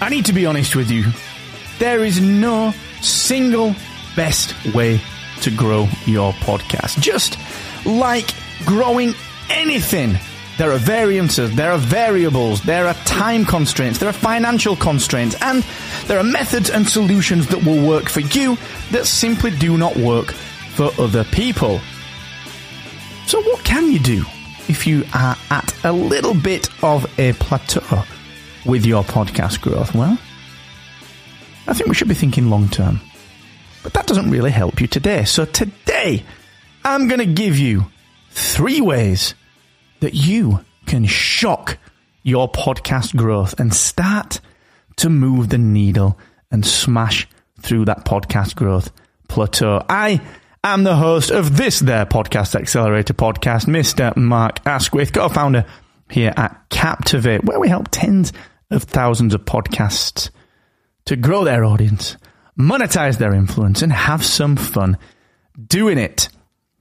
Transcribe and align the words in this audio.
I 0.00 0.08
need 0.08 0.26
to 0.26 0.32
be 0.32 0.46
honest 0.46 0.76
with 0.76 0.90
you. 0.90 1.04
There 1.78 2.04
is 2.04 2.20
no 2.20 2.72
single 3.00 3.74
best 4.16 4.54
way 4.74 5.00
to 5.42 5.50
grow 5.50 5.88
your 6.06 6.32
podcast. 6.34 7.00
Just 7.00 7.38
like 7.84 8.30
growing 8.64 9.14
anything, 9.50 10.18
there 10.56 10.72
are 10.72 10.78
variances, 10.78 11.54
there 11.54 11.72
are 11.72 11.78
variables, 11.78 12.62
there 12.62 12.86
are 12.86 12.94
time 13.04 13.44
constraints, 13.44 13.98
there 13.98 14.08
are 14.08 14.12
financial 14.12 14.76
constraints, 14.76 15.36
and 15.40 15.64
there 16.06 16.18
are 16.18 16.24
methods 16.24 16.70
and 16.70 16.88
solutions 16.88 17.46
that 17.48 17.64
will 17.64 17.86
work 17.86 18.08
for 18.08 18.20
you 18.20 18.56
that 18.90 19.06
simply 19.06 19.50
do 19.50 19.76
not 19.76 19.96
work 19.96 20.32
for 20.74 20.90
other 20.98 21.24
people. 21.24 21.80
So, 23.26 23.40
what 23.42 23.64
can 23.64 23.92
you 23.92 23.98
do 23.98 24.24
if 24.68 24.86
you 24.86 25.04
are 25.14 25.36
at 25.50 25.84
a 25.84 25.92
little 25.92 26.34
bit 26.34 26.68
of 26.82 27.06
a 27.18 27.32
plateau 27.34 28.04
with 28.64 28.84
your 28.84 29.02
podcast 29.04 29.60
growth? 29.60 29.94
Well, 29.94 30.18
I 31.66 31.74
think 31.74 31.88
we 31.88 31.94
should 31.94 32.08
be 32.08 32.14
thinking 32.14 32.50
long 32.50 32.68
term. 32.68 33.00
But 33.82 33.94
that 33.94 34.06
doesn't 34.06 34.30
really 34.30 34.50
help 34.50 34.80
you 34.80 34.86
today. 34.86 35.24
So, 35.24 35.44
today, 35.44 36.24
I'm 36.84 37.08
going 37.08 37.20
to 37.20 37.26
give 37.26 37.58
you 37.58 37.86
three 38.30 38.80
ways 38.80 39.34
that 40.00 40.14
you 40.14 40.64
can 40.86 41.04
shock 41.04 41.78
your 42.22 42.50
podcast 42.50 43.14
growth 43.16 43.58
and 43.58 43.72
start 43.72 44.40
to 44.96 45.08
move 45.08 45.48
the 45.48 45.58
needle 45.58 46.18
and 46.50 46.64
smash 46.64 47.28
through 47.60 47.84
that 47.86 48.04
podcast 48.04 48.56
growth 48.56 48.90
plateau. 49.28 49.84
I 49.88 50.20
am 50.64 50.84
the 50.84 50.96
host 50.96 51.30
of 51.30 51.56
this 51.56 51.80
there 51.80 52.06
podcast 52.06 52.54
accelerator 52.54 53.14
podcast, 53.14 53.66
Mr. 53.66 54.16
Mark 54.16 54.60
Asquith, 54.66 55.12
co-founder 55.12 55.64
here 56.10 56.32
at 56.36 56.68
Captivate, 56.70 57.44
where 57.44 57.60
we 57.60 57.68
help 57.68 57.88
tens 57.90 58.32
of 58.70 58.84
thousands 58.84 59.34
of 59.34 59.44
podcasts 59.44 60.30
to 61.06 61.16
grow 61.16 61.44
their 61.44 61.64
audience, 61.64 62.16
monetize 62.58 63.18
their 63.18 63.34
influence, 63.34 63.82
and 63.82 63.92
have 63.92 64.24
some 64.24 64.56
fun 64.56 64.98
doing 65.66 65.98
it. 65.98 66.28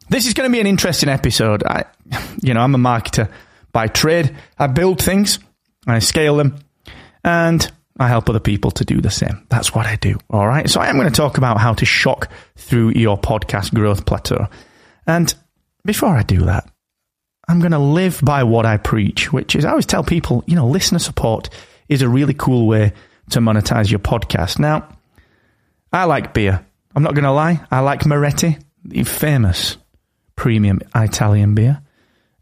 This 0.09 0.25
is 0.25 0.34
going 0.34 0.50
to 0.50 0.53
be 0.53 0.59
an 0.59 0.67
interesting 0.67 1.09
episode. 1.09 1.64
I, 1.64 1.86
you 2.42 2.53
know, 2.53 2.62
I'm 2.62 2.75
a 2.75 2.78
marketer 2.78 3.31
by 3.72 3.88
trade. 3.88 4.36
I 4.58 4.67
build 4.67 5.02
things, 5.02 5.39
I 5.86 6.00
scale 6.00 6.38
them, 6.38 6.59
and 7.23 7.70
I 8.00 8.08
help 8.08 8.30
other 8.30 8.40
people 8.40 8.72
to 8.72 8.86
do 8.86 9.02
the 9.02 9.09
same. 9.09 9.45
That's 9.50 9.73
what 9.73 9.86
I 9.86 9.95
do. 9.95 10.17
All 10.30 10.47
right. 10.47 10.69
So 10.69 10.80
I 10.80 10.88
am 10.88 10.97
going 10.97 11.12
to 11.12 11.16
talk 11.16 11.38
about 11.38 11.59
how 11.59 11.73
to 11.73 11.86
shock 11.86 12.31
through 12.56 12.94
your 12.95 13.17
podcast 13.17 13.73
growth 13.73 14.06
plateau. 14.06 14.47
And 15.06 15.34
before 15.84 16.16
I 16.16 16.23
do 16.23 16.42
that, 16.42 16.69
I'm 17.47 17.59
going 17.59 17.72
to 17.72 17.80
live 17.80 18.19
by 18.23 18.44
what 18.44 18.66
I 18.66 18.78
preach, 18.78 19.31
which 19.31 19.56
is 19.56 19.66
I 19.66 19.69
always 19.69 19.86
tell 19.86 20.03
people, 20.03 20.44
you 20.47 20.56
know, 20.56 20.67
listener 20.67 21.00
support 21.00 21.50
is 21.90 22.02
a 22.02 22.10
really 22.10 22.34
cool 22.34 22.68
way 22.68 22.94
to 23.30 23.40
monetize 23.40 23.90
your 23.90 24.00
podcast. 24.00 24.60
Now, 24.60 24.88
I 25.92 26.06
like 26.06 26.34
beer. 26.34 26.66
I'm 26.96 27.04
not 27.04 27.14
going 27.14 27.26
to 27.26 27.32
lie. 27.32 27.62
I 27.70 27.80
like 27.82 28.06
Moretti, 28.06 28.58
the 28.84 29.04
famous 29.04 29.78
premium 30.36 30.80
Italian 30.96 31.56
beer. 31.56 31.82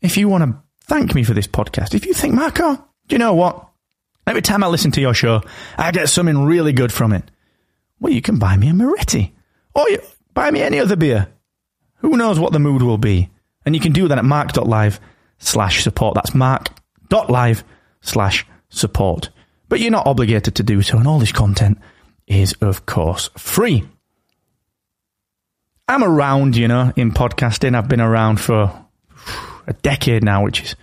If 0.01 0.17
you 0.17 0.27
want 0.27 0.43
to 0.43 0.61
thank 0.85 1.15
me 1.15 1.23
for 1.23 1.33
this 1.33 1.47
podcast, 1.47 1.93
if 1.93 2.05
you 2.05 2.13
think, 2.13 2.35
Marco, 2.35 2.75
do 3.07 3.15
you 3.15 3.19
know 3.19 3.33
what? 3.33 3.67
Every 4.27 4.41
time 4.41 4.63
I 4.63 4.67
listen 4.67 4.91
to 4.91 5.01
your 5.01 5.13
show, 5.13 5.41
I 5.77 5.91
get 5.91 6.09
something 6.09 6.45
really 6.45 6.73
good 6.73 6.91
from 6.91 7.13
it. 7.13 7.29
Well, 7.99 8.13
you 8.13 8.21
can 8.21 8.39
buy 8.39 8.57
me 8.57 8.69
a 8.69 8.73
Moretti. 8.73 9.33
Or 9.73 9.89
you 9.89 9.99
buy 10.33 10.51
me 10.51 10.61
any 10.61 10.79
other 10.79 10.95
beer. 10.95 11.27
Who 11.97 12.17
knows 12.17 12.39
what 12.39 12.53
the 12.53 12.59
mood 12.59 12.81
will 12.81 12.97
be? 12.97 13.29
And 13.65 13.75
you 13.75 13.81
can 13.81 13.93
do 13.93 14.07
that 14.07 14.17
at 14.17 14.25
mark.live 14.25 14.99
slash 15.37 15.83
support. 15.83 16.15
That's 16.15 16.33
mark.live 16.35 17.63
slash 18.01 18.45
support. 18.69 19.29
But 19.67 19.79
you're 19.79 19.91
not 19.91 20.07
obligated 20.07 20.55
to 20.55 20.63
do 20.63 20.81
so, 20.81 20.97
and 20.97 21.07
all 21.07 21.19
this 21.19 21.31
content 21.31 21.79
is, 22.27 22.53
of 22.61 22.85
course, 22.85 23.29
free. 23.37 23.83
I'm 25.87 26.03
around, 26.03 26.55
you 26.55 26.67
know, 26.67 26.91
in 26.95 27.11
podcasting. 27.11 27.75
I've 27.75 27.87
been 27.87 28.01
around 28.01 28.39
for 28.39 28.85
a 29.67 29.73
decade 29.73 30.23
now, 30.23 30.43
which 30.43 30.61
is 30.61 30.75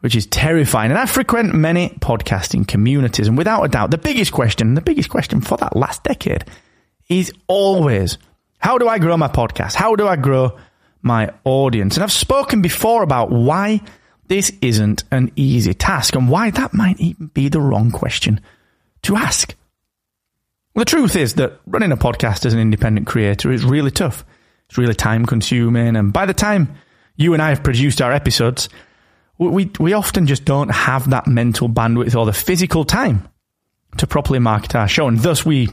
which 0.00 0.16
is 0.16 0.26
terrifying. 0.26 0.90
And 0.90 0.98
I 0.98 1.06
frequent 1.06 1.54
many 1.54 1.90
podcasting 2.00 2.66
communities, 2.66 3.28
and 3.28 3.38
without 3.38 3.62
a 3.62 3.68
doubt, 3.68 3.90
the 3.90 3.98
biggest 3.98 4.32
question, 4.32 4.74
the 4.74 4.80
biggest 4.80 5.08
question 5.08 5.40
for 5.40 5.56
that 5.58 5.76
last 5.76 6.02
decade 6.02 6.44
is 7.08 7.32
always 7.46 8.18
how 8.58 8.78
do 8.78 8.88
I 8.88 8.98
grow 8.98 9.16
my 9.16 9.28
podcast? 9.28 9.74
How 9.74 9.96
do 9.96 10.06
I 10.06 10.16
grow 10.16 10.58
my 11.02 11.32
audience? 11.44 11.96
And 11.96 12.04
I've 12.04 12.12
spoken 12.12 12.62
before 12.62 13.02
about 13.02 13.30
why 13.30 13.80
this 14.26 14.52
isn't 14.60 15.04
an 15.10 15.30
easy 15.36 15.74
task 15.74 16.14
and 16.14 16.28
why 16.28 16.50
that 16.50 16.74
might 16.74 17.00
even 17.00 17.26
be 17.28 17.48
the 17.48 17.60
wrong 17.60 17.90
question 17.90 18.40
to 19.02 19.16
ask. 19.16 19.54
The 20.74 20.84
truth 20.84 21.16
is 21.16 21.34
that 21.34 21.60
running 21.66 21.92
a 21.92 21.96
podcast 21.96 22.46
as 22.46 22.54
an 22.54 22.60
independent 22.60 23.06
creator 23.06 23.52
is 23.52 23.64
really 23.64 23.90
tough. 23.90 24.24
It's 24.68 24.78
really 24.78 24.94
time 24.94 25.26
consuming. 25.26 25.96
And 25.96 26.12
by 26.12 26.24
the 26.24 26.32
time 26.32 26.74
you 27.16 27.34
and 27.34 27.42
I 27.42 27.50
have 27.50 27.62
produced 27.62 28.00
our 28.00 28.12
episodes, 28.12 28.68
we, 29.38 29.70
we 29.78 29.92
often 29.92 30.26
just 30.26 30.44
don't 30.44 30.70
have 30.70 31.10
that 31.10 31.26
mental 31.26 31.68
bandwidth 31.68 32.16
or 32.16 32.24
the 32.24 32.32
physical 32.32 32.84
time 32.84 33.28
to 33.98 34.06
properly 34.06 34.38
market 34.38 34.74
our 34.74 34.88
show. 34.88 35.08
And 35.08 35.18
thus 35.18 35.44
we 35.44 35.68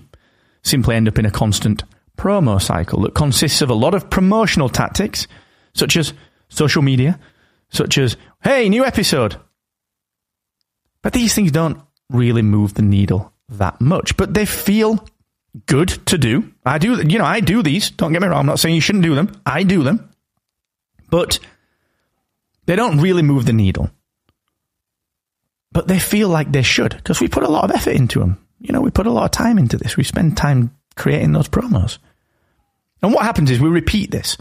simply 0.63 0.95
end 0.95 1.07
up 1.07 1.17
in 1.17 1.25
a 1.25 1.31
constant 1.31 1.83
promo 2.17 2.61
cycle 2.61 3.01
that 3.03 3.15
consists 3.15 3.61
of 3.61 3.69
a 3.69 3.75
lot 3.75 3.93
of 3.93 4.09
promotional 4.09 4.67
tactics, 4.67 5.27
such 5.73 5.95
as 5.95 6.13
social 6.49 6.81
media, 6.81 7.17
such 7.69 7.97
as, 7.97 8.17
hey, 8.41 8.69
new 8.69 8.85
episode. 8.85 9.37
But 11.01 11.13
these 11.13 11.33
things 11.33 11.51
don't 11.51 11.81
really 12.09 12.41
move 12.41 12.73
the 12.73 12.81
needle 12.81 13.33
that 13.49 13.79
much, 13.79 14.17
but 14.17 14.33
they 14.33 14.45
feel 14.45 15.05
good 15.65 15.89
to 16.07 16.17
do. 16.17 16.51
I 16.65 16.77
do, 16.77 17.01
you 17.07 17.17
know, 17.17 17.25
I 17.25 17.39
do 17.39 17.63
these. 17.63 17.89
Don't 17.91 18.11
get 18.11 18.21
me 18.21 18.27
wrong. 18.27 18.39
I'm 18.39 18.45
not 18.45 18.59
saying 18.59 18.75
you 18.75 18.81
shouldn't 18.81 19.03
do 19.03 19.15
them. 19.15 19.31
I 19.45 19.63
do 19.63 19.83
them, 19.83 20.09
but 21.09 21.39
they 22.65 22.75
don't 22.75 22.99
really 23.01 23.23
move 23.23 23.45
the 23.45 23.53
needle. 23.53 23.89
But 25.71 25.87
they 25.87 25.99
feel 25.99 26.29
like 26.29 26.51
they 26.51 26.63
should 26.63 26.95
because 26.95 27.21
we 27.21 27.27
put 27.27 27.43
a 27.43 27.49
lot 27.49 27.63
of 27.63 27.71
effort 27.71 27.95
into 27.95 28.19
them. 28.19 28.43
You 28.59 28.73
know, 28.73 28.81
we 28.81 28.91
put 28.91 29.07
a 29.07 29.11
lot 29.11 29.25
of 29.25 29.31
time 29.31 29.57
into 29.57 29.77
this. 29.77 29.95
We 29.95 30.03
spend 30.03 30.35
time 30.35 30.75
creating 30.95 31.31
those 31.31 31.47
promos. 31.47 31.99
And 33.01 33.13
what 33.13 33.23
happens 33.23 33.49
is 33.49 33.59
we 33.59 33.69
repeat 33.69 34.11
this 34.11 34.37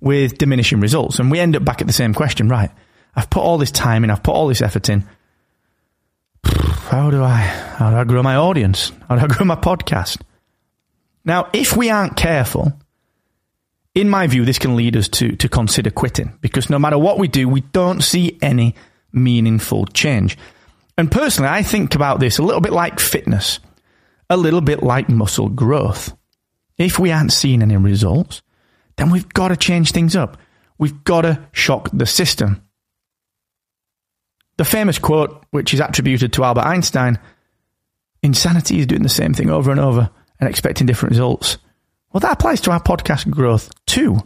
with 0.00 0.38
diminishing 0.38 0.80
results 0.80 1.18
and 1.18 1.30
we 1.30 1.38
end 1.38 1.56
up 1.56 1.64
back 1.64 1.80
at 1.80 1.86
the 1.86 1.92
same 1.92 2.14
question, 2.14 2.48
right? 2.48 2.70
I've 3.14 3.30
put 3.30 3.42
all 3.42 3.58
this 3.58 3.70
time 3.72 4.04
in, 4.04 4.10
I've 4.10 4.22
put 4.22 4.34
all 4.34 4.48
this 4.48 4.62
effort 4.62 4.88
in 4.88 5.08
how 6.44 7.10
do 7.10 7.22
I 7.22 7.36
how 7.38 7.90
do 7.90 7.96
I 7.96 8.04
grow 8.04 8.22
my 8.22 8.34
audience? 8.34 8.90
How 9.08 9.16
do 9.16 9.22
I 9.22 9.26
grow 9.28 9.46
my 9.46 9.54
podcast? 9.54 10.20
Now, 11.24 11.48
if 11.52 11.76
we 11.76 11.90
aren't 11.90 12.16
careful, 12.16 12.72
in 13.94 14.08
my 14.08 14.26
view, 14.26 14.44
this 14.44 14.58
can 14.58 14.74
lead 14.74 14.96
us 14.96 15.08
to, 15.08 15.36
to 15.36 15.48
consider 15.48 15.90
quitting 15.90 16.36
because 16.40 16.70
no 16.70 16.78
matter 16.78 16.98
what 16.98 17.18
we 17.18 17.28
do, 17.28 17.48
we 17.48 17.60
don't 17.60 18.02
see 18.02 18.38
any 18.42 18.74
meaningful 19.12 19.86
change. 19.86 20.36
And 20.96 21.10
personally, 21.12 21.50
I 21.50 21.62
think 21.62 21.94
about 21.94 22.20
this 22.20 22.38
a 22.38 22.42
little 22.42 22.60
bit 22.60 22.72
like 22.72 22.98
fitness, 22.98 23.60
a 24.28 24.36
little 24.36 24.60
bit 24.60 24.82
like 24.82 25.08
muscle 25.08 25.48
growth. 25.48 26.16
If 26.76 26.98
we 26.98 27.12
aren't 27.12 27.32
seeing 27.32 27.62
any 27.62 27.76
results, 27.76 28.42
then 28.96 29.10
we've 29.10 29.28
got 29.28 29.48
to 29.48 29.56
change 29.56 29.92
things 29.92 30.16
up. 30.16 30.38
We've 30.78 31.04
got 31.04 31.22
to 31.22 31.46
shock 31.52 31.90
the 31.92 32.06
system. 32.06 32.62
The 34.60 34.66
famous 34.66 34.98
quote, 34.98 35.42
which 35.52 35.72
is 35.72 35.80
attributed 35.80 36.34
to 36.34 36.44
Albert 36.44 36.66
Einstein 36.66 37.18
insanity 38.22 38.80
is 38.80 38.86
doing 38.86 39.02
the 39.02 39.08
same 39.08 39.32
thing 39.32 39.48
over 39.48 39.70
and 39.70 39.80
over 39.80 40.10
and 40.38 40.50
expecting 40.50 40.86
different 40.86 41.12
results. 41.12 41.56
Well, 42.12 42.20
that 42.20 42.32
applies 42.34 42.60
to 42.60 42.70
our 42.70 42.82
podcast 42.82 43.30
growth 43.30 43.70
too. 43.86 44.18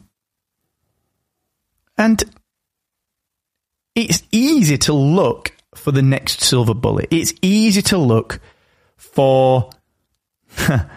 And 1.97 2.21
it's 3.95 4.25
easy 4.33 4.77
to 4.79 4.93
look 4.93 5.53
for 5.77 5.93
the 5.93 6.03
next 6.03 6.41
silver 6.41 6.75
bullet. 6.75 7.07
It's 7.13 7.33
easy 7.41 7.83
to 7.83 7.99
look 7.99 8.41
for 8.97 9.71
the 10.57 10.89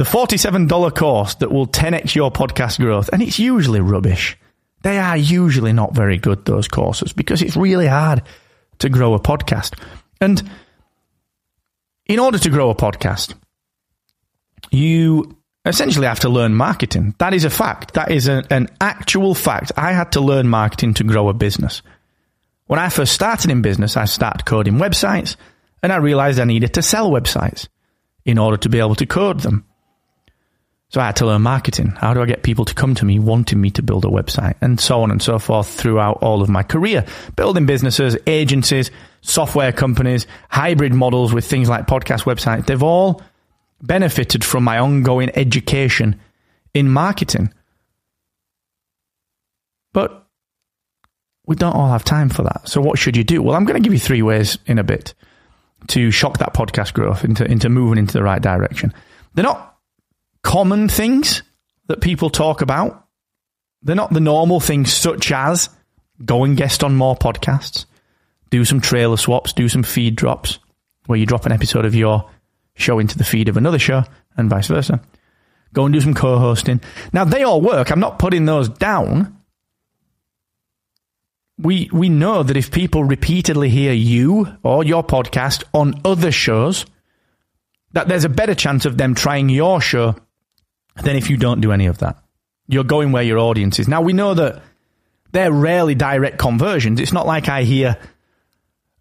$47 0.00 0.96
course 0.96 1.36
that 1.36 1.52
will 1.52 1.68
10x 1.68 2.16
your 2.16 2.32
podcast 2.32 2.80
growth. 2.80 3.08
And 3.12 3.22
it's 3.22 3.38
usually 3.38 3.80
rubbish. 3.80 4.36
They 4.82 4.98
are 4.98 5.16
usually 5.16 5.72
not 5.72 5.94
very 5.94 6.18
good, 6.18 6.44
those 6.44 6.68
courses, 6.68 7.12
because 7.12 7.42
it's 7.42 7.56
really 7.56 7.86
hard 7.86 8.22
to 8.78 8.88
grow 8.88 9.14
a 9.14 9.20
podcast. 9.20 9.78
And 10.20 10.42
in 12.06 12.18
order 12.18 12.38
to 12.38 12.50
grow 12.50 12.70
a 12.70 12.74
podcast, 12.74 13.34
you 14.70 15.36
essentially 15.64 16.06
have 16.06 16.20
to 16.20 16.28
learn 16.28 16.54
marketing. 16.54 17.14
That 17.18 17.34
is 17.34 17.44
a 17.44 17.50
fact. 17.50 17.94
That 17.94 18.10
is 18.10 18.28
a, 18.28 18.44
an 18.50 18.68
actual 18.80 19.34
fact. 19.34 19.72
I 19.76 19.92
had 19.92 20.12
to 20.12 20.20
learn 20.20 20.48
marketing 20.48 20.94
to 20.94 21.04
grow 21.04 21.28
a 21.28 21.34
business. 21.34 21.82
When 22.66 22.80
I 22.80 22.88
first 22.88 23.12
started 23.12 23.50
in 23.50 23.62
business, 23.62 23.96
I 23.96 24.06
started 24.06 24.44
coding 24.44 24.74
websites 24.74 25.36
and 25.82 25.92
I 25.92 25.96
realized 25.96 26.38
I 26.38 26.44
needed 26.44 26.74
to 26.74 26.82
sell 26.82 27.10
websites 27.10 27.68
in 28.24 28.38
order 28.38 28.56
to 28.58 28.68
be 28.68 28.78
able 28.78 28.94
to 28.96 29.06
code 29.06 29.40
them. 29.40 29.64
So 30.92 31.00
I 31.00 31.06
had 31.06 31.16
to 31.16 31.26
learn 31.26 31.40
marketing. 31.40 31.88
How 31.96 32.12
do 32.12 32.20
I 32.20 32.26
get 32.26 32.42
people 32.42 32.66
to 32.66 32.74
come 32.74 32.94
to 32.96 33.06
me 33.06 33.18
wanting 33.18 33.58
me 33.58 33.70
to 33.70 33.82
build 33.82 34.04
a 34.04 34.08
website 34.08 34.56
and 34.60 34.78
so 34.78 35.02
on 35.02 35.10
and 35.10 35.22
so 35.22 35.38
forth 35.38 35.66
throughout 35.66 36.18
all 36.22 36.42
of 36.42 36.50
my 36.50 36.62
career? 36.62 37.06
Building 37.34 37.64
businesses, 37.64 38.14
agencies, 38.26 38.90
software 39.22 39.72
companies, 39.72 40.26
hybrid 40.50 40.92
models 40.92 41.32
with 41.32 41.46
things 41.46 41.70
like 41.70 41.86
podcast 41.86 42.24
websites. 42.24 42.66
They've 42.66 42.82
all 42.82 43.22
benefited 43.80 44.44
from 44.44 44.64
my 44.64 44.78
ongoing 44.80 45.30
education 45.34 46.20
in 46.74 46.90
marketing. 46.90 47.54
But 49.94 50.26
we 51.46 51.56
don't 51.56 51.74
all 51.74 51.90
have 51.90 52.04
time 52.04 52.28
for 52.28 52.42
that. 52.42 52.68
So 52.68 52.82
what 52.82 52.98
should 52.98 53.16
you 53.16 53.24
do? 53.24 53.40
Well, 53.40 53.56
I'm 53.56 53.64
going 53.64 53.82
to 53.82 53.86
give 53.86 53.94
you 53.94 53.98
three 53.98 54.20
ways 54.20 54.58
in 54.66 54.78
a 54.78 54.84
bit 54.84 55.14
to 55.88 56.10
shock 56.10 56.36
that 56.38 56.52
podcast 56.52 56.92
growth 56.92 57.24
into, 57.24 57.50
into 57.50 57.70
moving 57.70 57.96
into 57.96 58.12
the 58.12 58.22
right 58.22 58.42
direction. 58.42 58.92
They're 59.32 59.42
not 59.42 59.71
common 60.42 60.88
things 60.88 61.42
that 61.86 62.00
people 62.00 62.30
talk 62.30 62.62
about. 62.62 63.06
They're 63.82 63.96
not 63.96 64.12
the 64.12 64.20
normal 64.20 64.60
things 64.60 64.92
such 64.92 65.32
as 65.32 65.68
go 66.24 66.44
and 66.44 66.56
guest 66.56 66.84
on 66.84 66.94
more 66.94 67.16
podcasts, 67.16 67.86
do 68.50 68.64
some 68.64 68.80
trailer 68.80 69.16
swaps, 69.16 69.52
do 69.52 69.68
some 69.68 69.82
feed 69.82 70.14
drops 70.14 70.58
where 71.06 71.18
you 71.18 71.26
drop 71.26 71.46
an 71.46 71.52
episode 71.52 71.84
of 71.84 71.94
your 71.94 72.30
show 72.74 72.98
into 72.98 73.18
the 73.18 73.24
feed 73.24 73.48
of 73.48 73.56
another 73.56 73.78
show 73.78 74.04
and 74.36 74.48
vice 74.48 74.68
versa. 74.68 75.00
Go 75.72 75.84
and 75.84 75.92
do 75.92 76.00
some 76.00 76.14
co-hosting. 76.14 76.80
Now 77.12 77.24
they 77.24 77.42
all 77.42 77.60
work. 77.60 77.90
I'm 77.90 78.00
not 78.00 78.18
putting 78.18 78.44
those 78.44 78.68
down. 78.68 79.38
We 81.58 81.88
we 81.92 82.08
know 82.08 82.42
that 82.42 82.56
if 82.56 82.70
people 82.70 83.04
repeatedly 83.04 83.68
hear 83.68 83.92
you 83.92 84.48
or 84.62 84.84
your 84.84 85.04
podcast 85.04 85.64
on 85.72 86.00
other 86.04 86.32
shows, 86.32 86.86
that 87.92 88.08
there's 88.08 88.24
a 88.24 88.28
better 88.28 88.54
chance 88.54 88.84
of 88.84 88.98
them 88.98 89.14
trying 89.14 89.48
your 89.48 89.80
show 89.80 90.16
than 90.96 91.16
if 91.16 91.30
you 91.30 91.36
don't 91.36 91.60
do 91.60 91.72
any 91.72 91.86
of 91.86 91.98
that. 91.98 92.22
You're 92.68 92.84
going 92.84 93.12
where 93.12 93.22
your 93.22 93.38
audience 93.38 93.78
is. 93.78 93.88
Now, 93.88 94.02
we 94.02 94.12
know 94.12 94.34
that 94.34 94.62
they're 95.32 95.52
rarely 95.52 95.94
direct 95.94 96.38
conversions. 96.38 97.00
It's 97.00 97.12
not 97.12 97.26
like 97.26 97.48
I 97.48 97.62
hear 97.62 97.96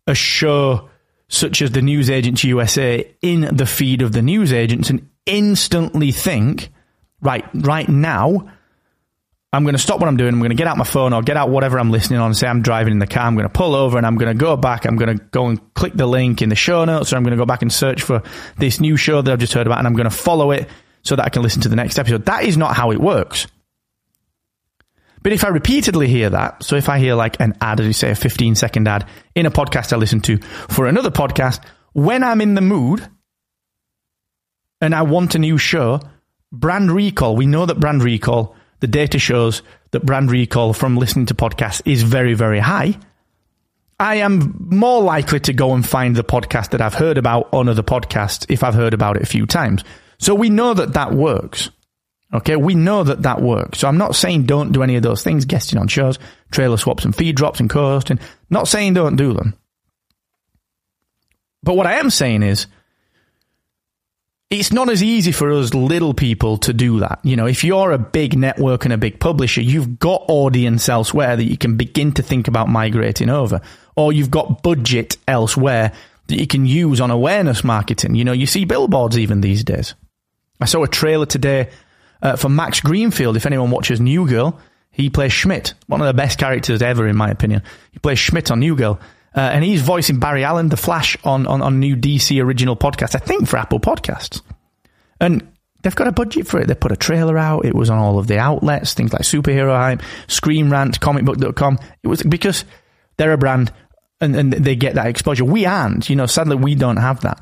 a 0.07 0.15
show 0.15 0.89
such 1.27 1.61
as 1.61 1.71
the 1.71 1.81
News 1.81 2.09
Agents 2.09 2.43
USA 2.43 3.09
in 3.21 3.55
the 3.55 3.65
feed 3.65 4.01
of 4.01 4.11
the 4.11 4.21
news 4.21 4.51
agents 4.51 4.89
and 4.89 5.09
instantly 5.25 6.11
think, 6.11 6.69
right, 7.21 7.45
right 7.53 7.87
now, 7.87 8.51
I'm 9.53 9.63
going 9.63 9.75
to 9.75 9.81
stop 9.81 9.99
what 9.99 10.07
I'm 10.07 10.15
doing. 10.15 10.33
I'm 10.33 10.39
going 10.39 10.51
to 10.51 10.55
get 10.55 10.67
out 10.67 10.77
my 10.77 10.85
phone 10.85 11.11
or 11.11 11.21
get 11.21 11.35
out 11.35 11.49
whatever 11.49 11.77
I'm 11.77 11.91
listening 11.91 12.19
on. 12.19 12.33
Say 12.33 12.47
I'm 12.47 12.61
driving 12.61 12.93
in 12.93 12.99
the 12.99 13.07
car. 13.07 13.23
I'm 13.23 13.35
going 13.35 13.47
to 13.47 13.53
pull 13.53 13.75
over 13.75 13.97
and 13.97 14.07
I'm 14.07 14.15
going 14.15 14.31
to 14.31 14.39
go 14.39 14.55
back. 14.55 14.85
I'm 14.85 14.95
going 14.95 15.17
to 15.17 15.23
go 15.25 15.47
and 15.47 15.73
click 15.73 15.93
the 15.93 16.05
link 16.05 16.41
in 16.41 16.47
the 16.47 16.55
show 16.55 16.85
notes 16.85 17.11
or 17.11 17.17
I'm 17.17 17.23
going 17.23 17.31
to 17.31 17.37
go 17.37 17.45
back 17.45 17.61
and 17.61 17.71
search 17.71 18.01
for 18.01 18.23
this 18.57 18.79
new 18.79 18.95
show 18.95 19.21
that 19.21 19.31
I've 19.31 19.39
just 19.39 19.53
heard 19.53 19.67
about 19.67 19.79
and 19.79 19.87
I'm 19.87 19.93
going 19.93 20.09
to 20.09 20.15
follow 20.15 20.51
it 20.51 20.69
so 21.03 21.15
that 21.15 21.25
I 21.25 21.29
can 21.29 21.41
listen 21.41 21.61
to 21.61 21.69
the 21.69 21.75
next 21.75 21.97
episode. 21.97 22.25
That 22.25 22.43
is 22.43 22.57
not 22.57 22.75
how 22.75 22.91
it 22.91 22.99
works. 22.99 23.47
But 25.23 25.33
if 25.33 25.43
I 25.43 25.49
repeatedly 25.49 26.07
hear 26.07 26.29
that, 26.31 26.63
so 26.63 26.75
if 26.75 26.89
I 26.89 26.99
hear 26.99 27.15
like 27.15 27.39
an 27.39 27.55
ad, 27.61 27.79
as 27.79 27.85
you 27.85 27.93
say, 27.93 28.11
a 28.11 28.15
15 28.15 28.55
second 28.55 28.87
ad 28.87 29.07
in 29.35 29.45
a 29.45 29.51
podcast 29.51 29.93
I 29.93 29.97
listen 29.97 30.21
to 30.21 30.37
for 30.69 30.87
another 30.87 31.11
podcast, 31.11 31.63
when 31.93 32.23
I'm 32.23 32.41
in 32.41 32.55
the 32.55 32.61
mood 32.61 33.07
and 34.79 34.95
I 34.95 35.03
want 35.03 35.35
a 35.35 35.39
new 35.39 35.57
show, 35.57 35.99
brand 36.51 36.91
recall, 36.91 37.35
we 37.35 37.45
know 37.45 37.65
that 37.65 37.79
brand 37.79 38.03
recall, 38.03 38.55
the 38.79 38.87
data 38.87 39.19
shows 39.19 39.61
that 39.91 40.05
brand 40.05 40.31
recall 40.31 40.73
from 40.73 40.97
listening 40.97 41.27
to 41.27 41.35
podcasts 41.35 41.81
is 41.85 42.01
very, 42.01 42.33
very 42.33 42.59
high. 42.59 42.97
I 43.99 44.15
am 44.15 44.65
more 44.71 45.03
likely 45.03 45.39
to 45.41 45.53
go 45.53 45.75
and 45.75 45.87
find 45.87 46.15
the 46.15 46.23
podcast 46.23 46.71
that 46.71 46.81
I've 46.81 46.95
heard 46.95 47.19
about 47.19 47.49
on 47.53 47.69
other 47.69 47.83
podcasts 47.83 48.47
if 48.49 48.63
I've 48.63 48.73
heard 48.73 48.95
about 48.95 49.17
it 49.17 49.21
a 49.21 49.27
few 49.27 49.45
times. 49.45 49.83
So 50.21 50.35
we 50.35 50.49
know 50.49 50.73
that 50.73 50.93
that 50.93 51.13
works. 51.13 51.69
Okay, 52.33 52.55
we 52.55 52.75
know 52.75 53.03
that 53.03 53.23
that 53.23 53.41
works. 53.41 53.79
So 53.79 53.87
I'm 53.87 53.97
not 53.97 54.15
saying 54.15 54.43
don't 54.43 54.71
do 54.71 54.83
any 54.83 54.95
of 54.95 55.03
those 55.03 55.23
things, 55.23 55.43
guesting 55.43 55.77
on 55.77 55.89
shows, 55.89 56.17
trailer 56.51 56.77
swaps 56.77 57.03
and 57.03 57.13
feed 57.13 57.35
drops 57.35 57.59
and 57.59 57.69
co-hosting. 57.69 58.19
Not 58.49 58.69
saying 58.69 58.93
don't 58.93 59.17
do 59.17 59.33
them. 59.33 59.55
But 61.63 61.75
what 61.75 61.87
I 61.87 61.95
am 61.95 62.09
saying 62.09 62.43
is, 62.43 62.67
it's 64.49 64.71
not 64.71 64.89
as 64.89 65.01
easy 65.01 65.31
for 65.31 65.51
us 65.51 65.73
little 65.73 66.13
people 66.13 66.57
to 66.59 66.73
do 66.73 66.99
that. 66.99 67.19
You 67.23 67.35
know, 67.35 67.47
if 67.47 67.63
you're 67.63 67.91
a 67.91 67.97
big 67.97 68.37
network 68.37 68.83
and 68.83 68.93
a 68.93 68.97
big 68.97 69.19
publisher, 69.19 69.61
you've 69.61 69.97
got 69.97 70.25
audience 70.27 70.89
elsewhere 70.89 71.35
that 71.37 71.45
you 71.45 71.57
can 71.57 71.77
begin 71.77 72.11
to 72.13 72.21
think 72.21 72.47
about 72.47 72.67
migrating 72.67 73.29
over. 73.29 73.61
Or 73.95 74.11
you've 74.11 74.31
got 74.31 74.61
budget 74.61 75.17
elsewhere 75.27 75.93
that 76.27 76.39
you 76.39 76.47
can 76.47 76.65
use 76.65 76.99
on 76.99 77.11
awareness 77.11 77.63
marketing. 77.63 78.15
You 78.15 78.25
know, 78.25 78.33
you 78.33 78.45
see 78.45 78.65
billboards 78.65 79.17
even 79.17 79.41
these 79.41 79.63
days. 79.63 79.95
I 80.61 80.65
saw 80.65 80.83
a 80.83 80.87
trailer 80.87 81.25
today 81.25 81.69
uh, 82.21 82.35
for 82.35 82.47
Max 82.47 82.79
Greenfield. 82.79 83.35
If 83.35 83.45
anyone 83.45 83.71
watches 83.71 83.99
New 83.99 84.27
Girl, 84.27 84.59
he 84.91 85.09
plays 85.09 85.33
Schmidt, 85.33 85.73
one 85.87 86.01
of 86.01 86.07
the 86.07 86.13
best 86.13 86.37
characters 86.37 86.81
ever, 86.81 87.07
in 87.07 87.15
my 87.15 87.29
opinion. 87.29 87.63
He 87.91 87.99
plays 87.99 88.19
Schmidt 88.19 88.51
on 88.51 88.59
New 88.59 88.75
Girl. 88.75 88.99
Uh, 89.35 89.39
and 89.39 89.63
he's 89.63 89.81
voicing 89.81 90.19
Barry 90.19 90.43
Allen, 90.43 90.69
the 90.69 90.77
Flash, 90.77 91.17
on, 91.23 91.47
on, 91.47 91.61
on 91.61 91.79
new 91.79 91.95
DC 91.95 92.43
original 92.43 92.75
podcast, 92.75 93.15
I 93.15 93.19
think 93.19 93.47
for 93.47 93.57
Apple 93.57 93.79
Podcasts. 93.79 94.41
And 95.21 95.47
they've 95.81 95.95
got 95.95 96.07
a 96.07 96.11
budget 96.11 96.47
for 96.47 96.59
it. 96.59 96.67
They 96.67 96.75
put 96.75 96.91
a 96.91 96.97
trailer 96.97 97.37
out. 97.37 97.65
It 97.65 97.73
was 97.73 97.89
on 97.89 97.97
all 97.97 98.19
of 98.19 98.27
the 98.27 98.37
outlets, 98.37 98.93
things 98.93 99.13
like 99.13 99.21
Superhero 99.21 99.73
Hype, 99.73 100.01
Screen 100.27 100.69
Rant, 100.69 100.99
comicbook.com. 100.99 101.79
It 102.03 102.07
was 102.07 102.21
because 102.23 102.65
they're 103.17 103.31
a 103.31 103.37
brand 103.37 103.71
and, 104.19 104.35
and 104.35 104.51
they 104.51 104.75
get 104.75 104.95
that 104.95 105.07
exposure. 105.07 105.45
We 105.45 105.65
aren't, 105.65 106.09
you 106.09 106.17
know, 106.17 106.25
sadly 106.25 106.57
we 106.57 106.75
don't 106.75 106.97
have 106.97 107.21
that. 107.21 107.41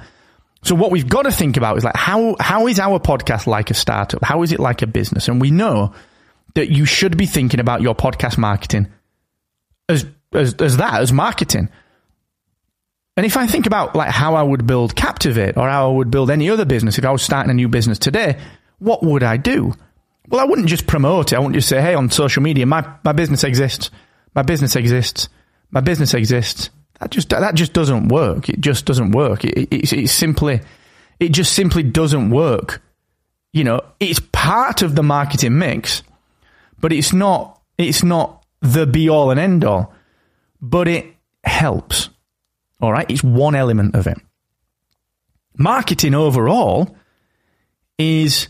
So 0.62 0.76
what 0.76 0.92
we've 0.92 1.08
got 1.08 1.24
to 1.24 1.32
think 1.32 1.58
about 1.58 1.78
is 1.78 1.84
like 1.84 1.96
how 1.96 2.36
how 2.40 2.68
is 2.68 2.80
our 2.80 3.00
podcast 3.00 3.48
like 3.48 3.72
a 3.72 3.74
startup? 3.74 4.24
How 4.24 4.44
is 4.44 4.52
it 4.52 4.60
like 4.60 4.82
a 4.82 4.88
business? 4.88 5.28
And 5.28 5.40
we 5.40 5.52
know 5.52 5.94
that 6.56 6.70
you 6.70 6.86
should 6.86 7.18
be 7.18 7.26
thinking 7.26 7.60
about 7.60 7.82
your 7.82 7.96
podcast 7.96 8.38
marketing 8.38 8.88
as 9.88 10.06
as, 10.34 10.54
as 10.56 10.78
that 10.78 11.02
as 11.02 11.14
marketing. 11.14 11.70
And 13.16 13.26
if 13.26 13.36
I 13.36 13.48
think 13.48 13.66
about 13.66 13.96
like 13.96 14.12
how 14.12 14.36
I 14.36 14.44
would 14.44 14.66
build 14.66 14.96
Captivate 14.96 15.58
or 15.58 15.68
how 15.68 15.92
I 15.92 15.94
would 15.94 16.12
build 16.12 16.30
any 16.32 16.50
other 16.50 16.66
business 16.66 16.98
if 16.98 17.06
I 17.06 17.12
was 17.12 17.22
starting 17.22 17.52
a 17.52 17.54
new 17.54 17.68
business 17.68 18.00
today, 18.00 18.38
what 18.80 19.04
would 19.04 19.24
I 19.24 19.38
do? 19.38 19.74
Well, 20.28 20.40
I 20.40 20.46
wouldn't 20.46 20.68
just 20.68 20.88
promote 20.88 21.32
it. 21.32 21.36
I 21.36 21.40
wouldn't 21.40 21.56
just 21.56 21.68
say, 21.68 21.82
"Hey, 21.82 21.96
on 21.96 22.10
social 22.12 22.44
media, 22.44 22.66
my 22.66 22.86
my 23.04 23.14
business 23.14 23.44
exists. 23.44 23.92
My 24.36 24.42
business 24.42 24.76
exists. 24.76 25.30
My 25.72 25.82
business 25.82 26.14
exists." 26.14 26.70
That 27.00 27.12
just 27.12 27.30
that 27.30 27.56
just 27.56 27.74
doesn't 27.74 28.10
work. 28.10 28.50
It 28.50 28.60
just 28.60 28.86
doesn't 28.86 29.12
work. 29.12 29.46
It, 29.46 29.74
it, 29.74 29.94
it 29.94 30.10
simply 30.10 30.62
it 31.20 31.32
just 31.32 31.54
simply 31.54 31.84
doesn't 31.84 32.30
work. 32.30 32.82
You 33.54 33.64
know, 33.64 33.82
it's 34.00 34.22
part 34.32 34.82
of 34.82 34.96
the 34.96 35.04
marketing 35.04 35.58
mix, 35.58 36.04
but 36.80 36.92
it's 36.92 37.14
not 37.14 37.62
it's 37.78 38.04
not 38.04 38.46
the 38.62 38.86
be 38.86 39.10
all 39.10 39.32
and 39.32 39.40
end 39.40 39.64
all. 39.64 39.94
But 40.62 40.88
it 40.88 41.06
helps. 41.44 42.10
All 42.82 42.92
right, 42.92 43.10
it's 43.10 43.24
one 43.24 43.56
element 43.56 43.96
of 43.96 44.08
it. 44.08 44.18
Marketing 45.58 46.14
overall 46.14 46.96
is 47.98 48.48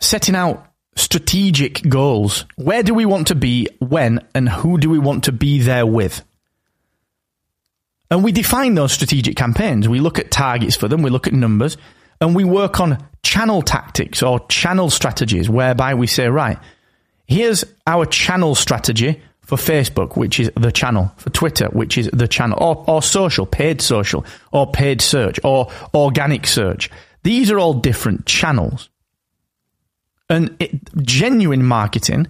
setting 0.00 0.34
out 0.34 0.66
strategic 0.96 1.86
goals. 1.88 2.44
Where 2.56 2.82
do 2.82 2.94
we 2.94 3.04
want 3.04 3.28
to 3.28 3.34
be, 3.34 3.68
when, 3.78 4.26
and 4.34 4.48
who 4.48 4.78
do 4.78 4.90
we 4.90 4.98
want 4.98 5.24
to 5.24 5.32
be 5.32 5.60
there 5.60 5.86
with? 5.86 6.22
And 8.12 8.22
we 8.22 8.30
define 8.30 8.74
those 8.74 8.92
strategic 8.92 9.36
campaigns. 9.36 9.88
We 9.88 9.98
look 9.98 10.18
at 10.18 10.30
targets 10.30 10.76
for 10.76 10.86
them, 10.86 11.00
we 11.00 11.08
look 11.08 11.26
at 11.26 11.32
numbers, 11.32 11.78
and 12.20 12.36
we 12.36 12.44
work 12.44 12.78
on 12.78 13.02
channel 13.22 13.62
tactics 13.62 14.22
or 14.22 14.46
channel 14.48 14.90
strategies 14.90 15.48
whereby 15.48 15.94
we 15.94 16.06
say, 16.06 16.28
right, 16.28 16.58
here's 17.24 17.64
our 17.86 18.04
channel 18.04 18.54
strategy 18.54 19.22
for 19.40 19.56
Facebook, 19.56 20.14
which 20.14 20.38
is 20.38 20.52
the 20.54 20.70
channel, 20.70 21.10
for 21.16 21.30
Twitter, 21.30 21.68
which 21.68 21.96
is 21.96 22.10
the 22.12 22.28
channel, 22.28 22.58
or, 22.60 22.84
or 22.86 23.02
social, 23.02 23.46
paid 23.46 23.80
social, 23.80 24.26
or 24.52 24.70
paid 24.70 25.00
search, 25.00 25.40
or 25.42 25.72
organic 25.94 26.46
search. 26.46 26.90
These 27.22 27.50
are 27.50 27.58
all 27.58 27.72
different 27.72 28.26
channels. 28.26 28.90
And 30.28 30.54
it, 30.60 30.70
genuine 31.02 31.64
marketing 31.64 32.26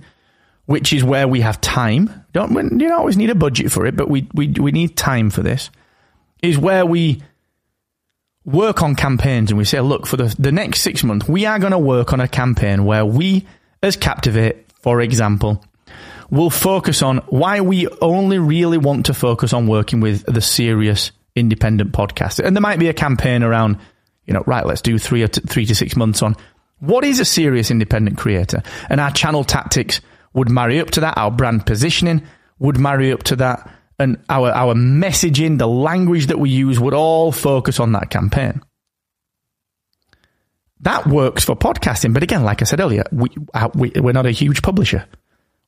which 0.66 0.92
is 0.92 1.04
where 1.04 1.26
we 1.28 1.40
have 1.40 1.60
time. 1.60 2.24
Don't 2.32 2.52
you 2.52 2.88
don't 2.88 2.92
always 2.92 3.16
need 3.16 3.30
a 3.30 3.34
budget 3.34 3.70
for 3.72 3.86
it, 3.86 3.96
but 3.96 4.08
we 4.08 4.28
we 4.34 4.48
we 4.48 4.72
need 4.72 4.96
time 4.96 5.30
for 5.30 5.42
this. 5.42 5.70
Is 6.42 6.58
where 6.58 6.84
we 6.84 7.22
work 8.44 8.82
on 8.82 8.94
campaigns 8.94 9.50
and 9.50 9.58
we 9.58 9.64
say, 9.64 9.80
look, 9.80 10.06
for 10.06 10.16
the, 10.16 10.34
the 10.38 10.52
next 10.52 10.80
six 10.80 11.04
months, 11.04 11.28
we 11.28 11.46
are 11.46 11.58
going 11.58 11.72
to 11.72 11.78
work 11.78 12.12
on 12.12 12.20
a 12.20 12.28
campaign 12.28 12.84
where 12.84 13.06
we, 13.06 13.46
as 13.82 13.96
Captivate, 13.96 14.66
for 14.80 15.00
example, 15.00 15.64
will 16.30 16.50
focus 16.50 17.02
on 17.02 17.18
why 17.28 17.60
we 17.60 17.86
only 18.00 18.38
really 18.38 18.78
want 18.78 19.06
to 19.06 19.14
focus 19.14 19.52
on 19.52 19.66
working 19.66 20.00
with 20.00 20.24
the 20.26 20.40
serious 20.40 21.12
independent 21.36 21.92
podcaster. 21.92 22.44
And 22.44 22.56
there 22.56 22.62
might 22.62 22.78
be 22.78 22.88
a 22.88 22.94
campaign 22.94 23.42
around, 23.42 23.78
you 24.26 24.34
know, 24.34 24.42
right, 24.46 24.66
let's 24.66 24.82
do 24.82 24.98
three 24.98 25.22
or 25.22 25.28
t- 25.28 25.42
three 25.42 25.66
to 25.66 25.74
six 25.74 25.94
months 25.94 26.22
on 26.22 26.36
what 26.80 27.04
is 27.04 27.20
a 27.20 27.24
serious 27.24 27.70
independent 27.70 28.18
creator 28.18 28.62
and 28.88 29.00
our 29.00 29.10
channel 29.12 29.44
tactics 29.44 30.00
would 30.34 30.50
marry 30.50 30.80
up 30.80 30.90
to 30.92 31.00
that. 31.00 31.16
Our 31.16 31.30
brand 31.30 31.66
positioning 31.66 32.22
would 32.58 32.78
marry 32.78 33.12
up 33.12 33.22
to 33.24 33.36
that. 33.36 33.70
And 33.98 34.18
our, 34.28 34.50
our 34.50 34.74
messaging, 34.74 35.58
the 35.58 35.68
language 35.68 36.26
that 36.26 36.38
we 36.38 36.50
use 36.50 36.80
would 36.80 36.94
all 36.94 37.32
focus 37.32 37.78
on 37.78 37.92
that 37.92 38.10
campaign. 38.10 38.62
That 40.80 41.06
works 41.06 41.44
for 41.44 41.54
podcasting. 41.54 42.12
But 42.12 42.22
again, 42.24 42.42
like 42.42 42.60
I 42.60 42.64
said 42.64 42.80
earlier, 42.80 43.04
we, 43.12 43.28
uh, 43.54 43.68
we, 43.74 43.92
we're 43.94 44.12
not 44.12 44.26
a 44.26 44.32
huge 44.32 44.62
publisher. 44.62 45.06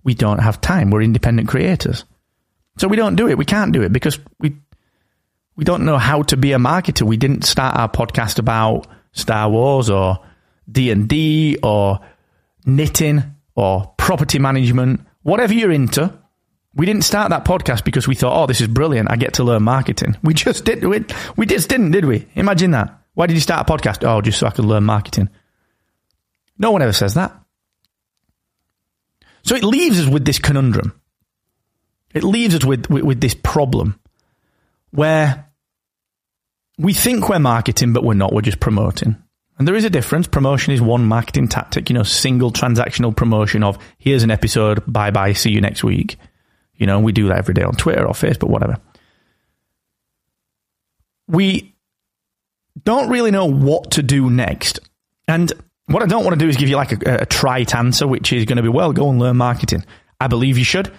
We 0.03 0.15
don't 0.15 0.41
have 0.41 0.61
time. 0.61 0.91
We're 0.91 1.03
independent 1.03 1.49
creators. 1.49 2.05
So 2.79 2.89
we 2.89 2.97
don't 2.97 3.15
do 3.15 3.29
it. 3.29 3.39
We 3.39 3.45
can't 3.45 3.73
do 3.73 3.83
it 3.83 3.93
because 3.93 4.19
we 4.41 4.57
we 5.57 5.65
don't 5.65 5.85
know 5.85 5.99
how 5.99 6.23
to 6.23 6.37
be 6.37 6.53
a 6.53 6.59
marketer. 6.59 7.03
We 7.03 7.17
didn't 7.17 7.45
start 7.45 7.77
our 7.77 7.89
podcast 7.89 8.39
about 8.39 8.89
Star 9.13 9.49
Wars 9.49 9.89
or 9.89 10.19
D 10.71 10.91
and 10.91 11.09
D 11.09 11.59
or 11.63 12.01
knitting 12.67 13.23
or 13.55 13.94
property 14.05 14.39
management, 14.39 15.01
whatever 15.23 15.55
you're 15.55 15.73
into. 15.73 16.13
We 16.75 16.85
didn't 16.85 17.05
start 17.05 17.31
that 17.31 17.47
podcast 17.47 17.85
because 17.85 18.07
we 18.07 18.15
thought, 18.15 18.39
oh, 18.39 18.47
this 18.47 18.61
is 18.61 18.69
brilliant. 18.69 19.11
I 19.11 19.17
get 19.17 19.35
to 19.35 19.45
learn 19.45 19.63
marketing. 19.63 20.17
We 20.23 20.35
just 20.35 20.67
did. 20.67 20.85
We, 20.85 21.07
we 21.37 21.47
just 21.47 21.71
didn't, 21.71 21.93
did 21.93 22.05
we? 22.05 22.27
Imagine 22.35 22.73
that. 22.73 23.01
Why 23.15 23.27
did 23.27 23.35
you 23.35 23.41
start 23.41 23.69
a 23.69 23.73
podcast? 23.73 24.07
Oh, 24.07 24.21
just 24.21 24.39
so 24.39 24.47
I 24.47 24.51
could 24.51 24.67
learn 24.67 24.85
marketing. 24.85 25.31
No 26.59 26.71
one 26.71 26.83
ever 26.83 26.93
says 26.93 27.15
that. 27.15 27.35
So 29.43 29.55
it 29.55 29.65
leaves 29.65 29.99
us 29.99 30.07
with 30.07 30.27
this 30.27 30.39
conundrum. 30.39 31.01
It 32.13 32.25
leaves 32.25 32.55
us 32.55 32.65
with, 32.65 32.91
with, 32.91 33.05
with 33.05 33.21
this 33.23 33.35
problem 33.35 33.99
where 34.91 35.49
we 36.77 36.93
think 36.93 37.31
we're 37.31 37.39
marketing, 37.39 37.95
but 37.95 38.05
we're 38.05 38.15
not. 38.15 38.35
We're 38.35 38.43
just 38.43 38.61
promoting. 38.61 39.24
And 39.59 39.69
there 39.69 39.77
is 39.77 39.85
a 39.85 39.91
difference. 39.91 40.27
Promotion 40.27 40.73
is 40.73 40.81
one 40.81 41.05
marketing 41.07 41.49
tactic, 41.49 41.89
you 41.89 41.95
know, 41.95 42.03
single 42.03 42.51
transactional 42.51 43.15
promotion 43.15 43.63
of 43.63 43.79
here's 43.99 44.23
an 44.23 44.31
episode, 44.31 44.83
bye 44.87 45.11
bye, 45.11 45.33
see 45.33 45.51
you 45.51 45.61
next 45.61 45.85
week. 45.85 46.17
You 46.77 46.87
know, 46.87 46.99
we 46.99 47.13
do 47.13 47.29
that 47.29 47.39
every 47.39 47.55
day 47.55 47.63
on 47.63 47.75
Twitter 47.75 48.05
or 48.05 48.15
Facebook, 48.15 48.49
whatever. 48.49 48.79
We 51.29 51.75
don't 52.83 53.09
really 53.09 53.31
know 53.31 53.47
what 53.47 53.93
to 53.93 54.03
do 54.03 54.29
next. 54.29 54.81
And 55.29 55.53
what 55.87 56.03
I 56.03 56.07
don't 56.07 56.25
want 56.25 56.39
to 56.39 56.45
do 56.45 56.49
is 56.49 56.57
give 56.57 56.69
you 56.69 56.77
like 56.77 56.93
a, 57.07 57.23
a 57.23 57.27
trite 57.27 57.75
answer, 57.75 58.07
which 58.07 58.33
is 58.33 58.45
going 58.45 58.57
to 58.57 58.63
be, 58.63 58.69
well, 58.69 58.93
go 58.93 59.09
and 59.09 59.21
learn 59.21 59.37
marketing. 59.37 59.85
I 60.21 60.27
believe 60.27 60.59
you 60.59 60.65
should. 60.65 60.93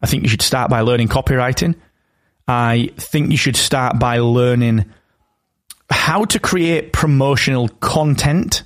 I 0.00 0.06
think 0.06 0.22
you 0.22 0.28
should 0.28 0.42
start 0.42 0.70
by 0.70 0.80
learning 0.82 1.08
copywriting. 1.08 1.74
I 2.46 2.90
think 2.96 3.30
you 3.30 3.36
should 3.36 3.56
start 3.56 3.98
by 3.98 4.18
learning 4.18 4.86
how 5.90 6.24
to 6.24 6.38
create 6.38 6.92
promotional 6.92 7.68
content 7.80 8.62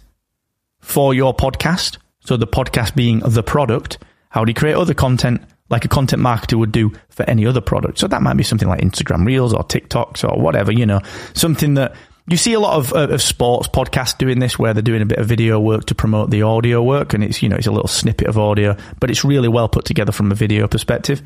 for 0.81 1.15
your 1.15 1.35
podcast. 1.35 1.99
So 2.21 2.37
the 2.37 2.47
podcast 2.47 2.95
being 2.95 3.21
the 3.21 3.43
product. 3.43 3.99
How 4.31 4.45
do 4.45 4.51
you 4.51 4.55
create 4.55 4.75
other 4.75 4.95
content 4.95 5.43
like 5.71 5.85
a 5.85 5.89
content 5.89 6.23
marketer 6.23 6.59
would 6.59 6.73
do 6.73 6.93
for 7.09 7.29
any 7.29 7.47
other 7.47 7.61
product? 7.61 7.99
So 7.99 8.09
that 8.09 8.23
might 8.23 8.37
be 8.37 8.43
something 8.43 8.69
like 8.69 8.81
Instagram 8.81 9.27
Reels 9.27 9.55
or 9.55 9.63
TikToks 9.65 10.29
or 10.29 10.41
whatever, 10.41 10.73
you 10.73 10.87
know, 10.87 11.01
something 11.35 11.75
that 11.75 11.95
you 12.27 12.37
see 12.37 12.55
a 12.55 12.61
lot 12.61 12.75
of, 12.75 12.93
of 12.93 13.21
sports 13.21 13.69
podcasts 13.69 14.17
doing 14.17 14.39
this 14.39 14.59
where 14.59 14.73
they're 14.73 14.83
doing 14.83 15.03
a 15.03 15.07
bit 15.07 15.19
of 15.19 15.27
video 15.27 15.61
work 15.61 15.87
to 15.87 15.95
promote 15.95 16.31
the 16.31 16.43
audio 16.43 16.83
work 16.83 17.13
and 17.13 17.23
it's, 17.23 17.43
you 17.43 17.49
know, 17.49 17.57
it's 17.57 17.67
a 17.67 17.73
little 17.73 17.89
snippet 17.89 18.27
of 18.27 18.39
audio, 18.39 18.77
but 18.99 19.11
it's 19.11 19.25
really 19.25 19.49
well 19.49 19.69
put 19.69 19.85
together 19.85 20.13
from 20.13 20.33
a 20.33 20.35
video 20.35 20.67
perspective. 20.67 21.23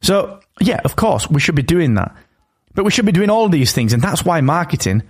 So 0.00 0.40
yeah, 0.60 0.80
of 0.84 0.96
course 0.96 1.28
we 1.28 1.40
should 1.40 1.56
be 1.56 1.62
doing 1.62 1.94
that, 1.94 2.14
but 2.74 2.84
we 2.84 2.90
should 2.90 3.06
be 3.06 3.12
doing 3.12 3.30
all 3.30 3.48
these 3.48 3.72
things. 3.72 3.92
And 3.92 4.02
that's 4.02 4.24
why 4.24 4.40
marketing, 4.40 5.02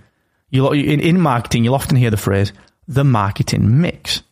you 0.49 0.71
in, 0.71 0.99
in 0.99 1.19
marketing, 1.19 1.63
you'll 1.63 1.75
often 1.75 1.97
hear 1.97 2.09
the 2.11 2.17
phrase, 2.17 2.53
the 2.87 3.03
marketing 3.03 3.81
mix. 3.81 4.23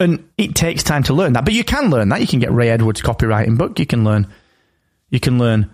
And 0.00 0.28
it 0.36 0.54
takes 0.54 0.82
time 0.82 1.04
to 1.04 1.14
learn 1.14 1.34
that, 1.34 1.44
but 1.44 1.54
you 1.54 1.64
can 1.64 1.90
learn 1.90 2.08
that. 2.08 2.20
You 2.20 2.26
can 2.26 2.40
get 2.40 2.52
Ray 2.52 2.70
Edwards' 2.70 3.02
copywriting 3.02 3.56
book. 3.56 3.78
You 3.78 3.86
can 3.86 4.04
learn, 4.04 4.26
you 5.10 5.20
can 5.20 5.38
learn 5.38 5.70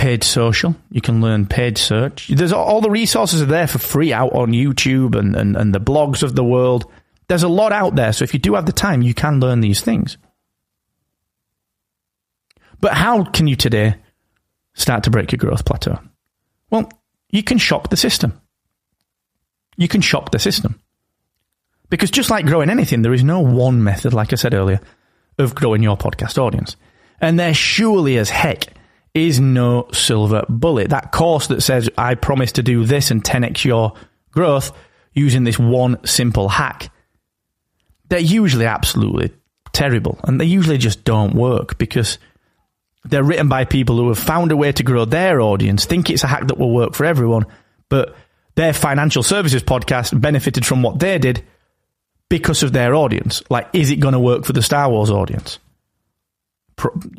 paid 0.00 0.24
social. 0.24 0.74
You 0.90 1.00
can 1.00 1.20
learn 1.20 1.46
paid 1.46 1.78
search. 1.78 2.28
There's 2.28 2.52
all 2.52 2.80
the 2.80 2.90
resources 2.90 3.42
are 3.42 3.46
there 3.46 3.66
for 3.66 3.78
free 3.78 4.12
out 4.12 4.32
on 4.32 4.52
YouTube 4.52 5.14
and, 5.14 5.36
and, 5.36 5.56
and 5.56 5.74
the 5.74 5.80
blogs 5.80 6.22
of 6.22 6.34
the 6.34 6.44
world. 6.44 6.90
There's 7.28 7.42
a 7.42 7.48
lot 7.48 7.72
out 7.72 7.96
there. 7.96 8.12
So 8.12 8.24
if 8.24 8.32
you 8.32 8.40
do 8.40 8.54
have 8.54 8.66
the 8.66 8.72
time, 8.72 9.02
you 9.02 9.14
can 9.14 9.40
learn 9.40 9.60
these 9.60 9.80
things. 9.82 10.16
But 12.80 12.94
how 12.94 13.24
can 13.24 13.46
you 13.46 13.56
today 13.56 13.96
start 14.74 15.04
to 15.04 15.10
break 15.10 15.32
your 15.32 15.38
growth 15.38 15.64
plateau? 15.64 15.98
Well, 16.70 16.90
you 17.30 17.42
can 17.42 17.58
shock 17.58 17.90
the 17.90 17.96
system. 17.96 18.40
You 19.76 19.88
can 19.88 20.00
shock 20.00 20.30
the 20.30 20.38
system. 20.38 20.80
Because 21.88 22.10
just 22.10 22.30
like 22.30 22.46
growing 22.46 22.70
anything, 22.70 23.02
there 23.02 23.12
is 23.12 23.24
no 23.24 23.40
one 23.40 23.82
method, 23.82 24.12
like 24.12 24.32
I 24.32 24.36
said 24.36 24.54
earlier, 24.54 24.80
of 25.38 25.54
growing 25.54 25.82
your 25.82 25.96
podcast 25.96 26.38
audience. 26.38 26.76
And 27.20 27.38
there 27.38 27.54
surely 27.54 28.16
as 28.16 28.30
heck 28.30 28.66
is 29.14 29.40
no 29.40 29.88
silver 29.92 30.44
bullet. 30.48 30.90
That 30.90 31.12
course 31.12 31.48
that 31.48 31.62
says, 31.62 31.90
I 31.98 32.14
promise 32.14 32.52
to 32.52 32.62
do 32.62 32.84
this 32.84 33.10
and 33.10 33.22
10x 33.22 33.64
your 33.64 33.94
growth 34.30 34.72
using 35.12 35.44
this 35.44 35.58
one 35.58 36.04
simple 36.06 36.48
hack, 36.48 36.90
they're 38.08 38.20
usually 38.20 38.66
absolutely 38.66 39.32
terrible. 39.72 40.18
And 40.24 40.40
they 40.40 40.44
usually 40.44 40.78
just 40.78 41.04
don't 41.04 41.34
work 41.34 41.78
because 41.78 42.18
they're 43.04 43.24
written 43.24 43.48
by 43.48 43.64
people 43.64 43.96
who 43.96 44.08
have 44.08 44.18
found 44.18 44.52
a 44.52 44.56
way 44.56 44.72
to 44.72 44.82
grow 44.82 45.04
their 45.04 45.40
audience, 45.40 45.84
think 45.84 46.10
it's 46.10 46.24
a 46.24 46.26
hack 46.26 46.46
that 46.48 46.58
will 46.58 46.72
work 46.72 46.94
for 46.94 47.04
everyone, 47.04 47.46
but 47.88 48.14
their 48.56 48.72
financial 48.72 49.22
services 49.22 49.62
podcast 49.62 50.18
benefited 50.20 50.66
from 50.66 50.82
what 50.82 50.98
they 50.98 51.18
did 51.18 51.42
because 52.28 52.62
of 52.62 52.72
their 52.72 52.94
audience. 52.94 53.42
Like, 53.48 53.68
is 53.72 53.90
it 53.90 53.96
going 53.96 54.12
to 54.12 54.20
work 54.20 54.44
for 54.44 54.52
the 54.52 54.62
Star 54.62 54.90
Wars 54.90 55.10
audience? 55.10 55.58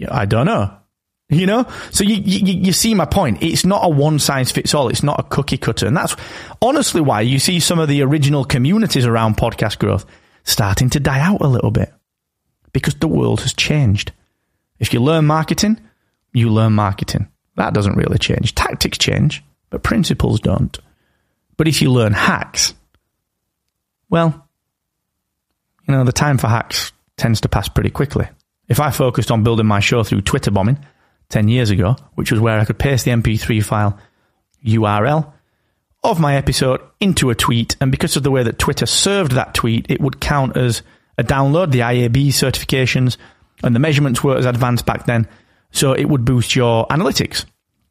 I 0.10 0.26
don't 0.26 0.46
know. 0.46 0.78
You 1.30 1.46
know, 1.46 1.66
so 1.92 2.04
you, 2.04 2.16
you, 2.16 2.56
you 2.56 2.74
see 2.74 2.94
my 2.94 3.06
point. 3.06 3.42
It's 3.42 3.66
not 3.66 3.86
a 3.86 3.88
one 3.88 4.20
size 4.20 4.52
fits 4.52 4.74
all. 4.74 4.90
It's 4.90 5.02
not 5.02 5.18
a 5.18 5.24
cookie 5.24 5.58
cutter, 5.58 5.88
and 5.88 5.96
that's 5.96 6.14
honestly 6.62 7.00
why 7.00 7.22
you 7.22 7.40
see 7.40 7.62
some 7.62 7.80
of 7.80 7.88
the 7.88 8.02
original 8.02 8.44
communities 8.44 9.06
around 9.06 9.38
podcast 9.38 9.80
growth 9.80 10.06
starting 10.44 10.90
to 10.90 11.00
die 11.00 11.22
out 11.22 11.40
a 11.40 11.48
little 11.48 11.72
bit 11.72 11.94
because 12.74 12.96
the 12.96 13.08
world 13.08 13.40
has 13.42 13.54
changed. 13.54 14.12
If 14.82 14.94
you 14.94 15.00
learn 15.00 15.26
marketing, 15.26 15.80
you 16.34 16.50
learn 16.50 16.74
marketing. 16.74 17.30
That 17.56 17.74
doesn't 17.74 17.96
really 17.96 18.18
change. 18.18 18.56
Tactics 18.56 18.98
change, 18.98 19.44
but 19.70 19.84
principles 19.84 20.40
don't. 20.40 20.78
But 21.56 21.68
if 21.68 21.84
you 21.84 21.92
learn 21.92 22.14
hacks, 22.14 22.74
well, 24.10 24.48
you 25.88 25.94
know, 25.94 26.04
the 26.04 26.12
time 26.12 26.40
for 26.40 26.48
hacks 26.48 26.92
tends 27.16 27.42
to 27.42 27.50
pass 27.50 27.70
pretty 27.70 27.92
quickly. 27.92 28.28
If 28.68 28.80
I 28.80 28.90
focused 28.90 29.30
on 29.30 29.44
building 29.44 29.68
my 29.68 29.82
show 29.82 30.04
through 30.04 30.22
Twitter 30.22 30.50
bombing, 30.50 30.84
10 31.30 31.48
years 31.48 31.70
ago, 31.70 31.96
which 32.16 32.32
was 32.32 32.42
where 32.42 32.60
I 32.60 32.66
could 32.66 32.80
paste 32.80 33.06
the 33.06 33.12
MP3 33.12 33.64
file 33.64 34.00
URL 34.66 35.32
of 36.04 36.20
my 36.20 36.36
episode 36.36 36.82
into 37.00 37.30
a 37.30 37.36
tweet. 37.36 37.76
And 37.80 37.92
because 37.92 38.16
of 38.16 38.24
the 38.24 38.32
way 38.32 38.42
that 38.44 38.58
Twitter 38.58 38.88
served 38.88 39.34
that 39.34 39.54
tweet, 39.54 39.86
it 39.90 40.02
would 40.02 40.20
count 40.20 40.58
as 40.58 40.82
a 41.20 41.24
download, 41.24 41.72
the 41.72 41.82
IAB 41.82 42.30
certifications, 42.30 43.18
and 43.64 43.76
the 43.76 43.80
measurements 43.80 44.24
were 44.24 44.38
as 44.38 44.46
advanced 44.46 44.86
back 44.86 45.06
then. 45.06 45.28
So 45.72 45.94
it 45.94 46.06
would 46.06 46.26
boost 46.26 46.56
your 46.56 46.88
analytics. 46.88 47.46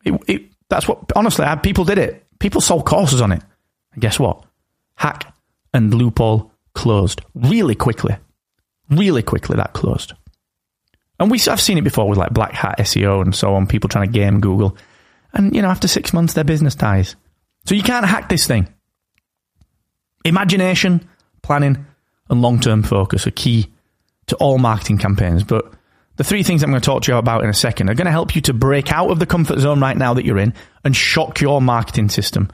It, 0.04 0.20
it, 0.26 0.42
that's 0.68 0.86
what, 0.86 1.12
honestly, 1.16 1.44
I, 1.44 1.56
people 1.56 1.84
did 1.84 1.98
it. 1.98 2.26
People 2.38 2.60
sold 2.60 2.86
courses 2.86 3.20
on 3.20 3.32
it. 3.32 3.42
And 3.92 4.02
guess 4.02 4.18
what? 4.18 4.44
Hack 4.96 5.32
and 5.72 5.92
loophole 5.94 6.52
closed 6.74 7.20
really 7.34 7.74
quickly. 7.74 8.16
Really 8.90 9.22
quickly, 9.22 9.56
that 9.56 9.72
closed. 9.72 10.14
And 11.18 11.30
we, 11.30 11.38
I've 11.48 11.60
seen 11.60 11.78
it 11.78 11.84
before 11.84 12.08
with 12.08 12.18
like 12.18 12.32
black 12.32 12.52
hat 12.52 12.78
SEO 12.78 13.22
and 13.22 13.34
so 13.34 13.54
on, 13.54 13.66
people 13.66 13.88
trying 13.88 14.10
to 14.10 14.18
game 14.18 14.40
Google. 14.40 14.76
And, 15.32 15.54
you 15.54 15.62
know, 15.62 15.68
after 15.68 15.86
six 15.86 16.12
months, 16.12 16.32
their 16.32 16.44
business 16.44 16.74
dies. 16.74 17.14
So 17.66 17.74
you 17.74 17.82
can't 17.82 18.06
hack 18.06 18.28
this 18.28 18.46
thing. 18.46 18.68
Imagination, 20.24 21.08
planning, 21.42 21.86
and 22.28 22.42
long 22.42 22.60
term 22.60 22.82
focus 22.82 23.26
are 23.26 23.32
key 23.32 23.70
to 24.30 24.36
all 24.36 24.58
marketing 24.58 24.98
campaigns. 24.98 25.44
But 25.44 25.72
the 26.16 26.24
three 26.24 26.42
things 26.42 26.62
I'm 26.62 26.70
going 26.70 26.80
to 26.80 26.84
talk 26.84 27.02
to 27.02 27.12
you 27.12 27.18
about 27.18 27.44
in 27.44 27.50
a 27.50 27.54
second 27.54 27.88
are 27.88 27.94
going 27.94 28.06
to 28.06 28.10
help 28.10 28.34
you 28.34 28.40
to 28.42 28.52
break 28.52 28.92
out 28.92 29.10
of 29.10 29.18
the 29.18 29.26
comfort 29.26 29.58
zone 29.58 29.80
right 29.80 29.96
now 29.96 30.14
that 30.14 30.24
you're 30.24 30.38
in 30.38 30.54
and 30.84 30.96
shock 30.96 31.40
your 31.40 31.60
marketing 31.60 32.08
system, 32.08 32.50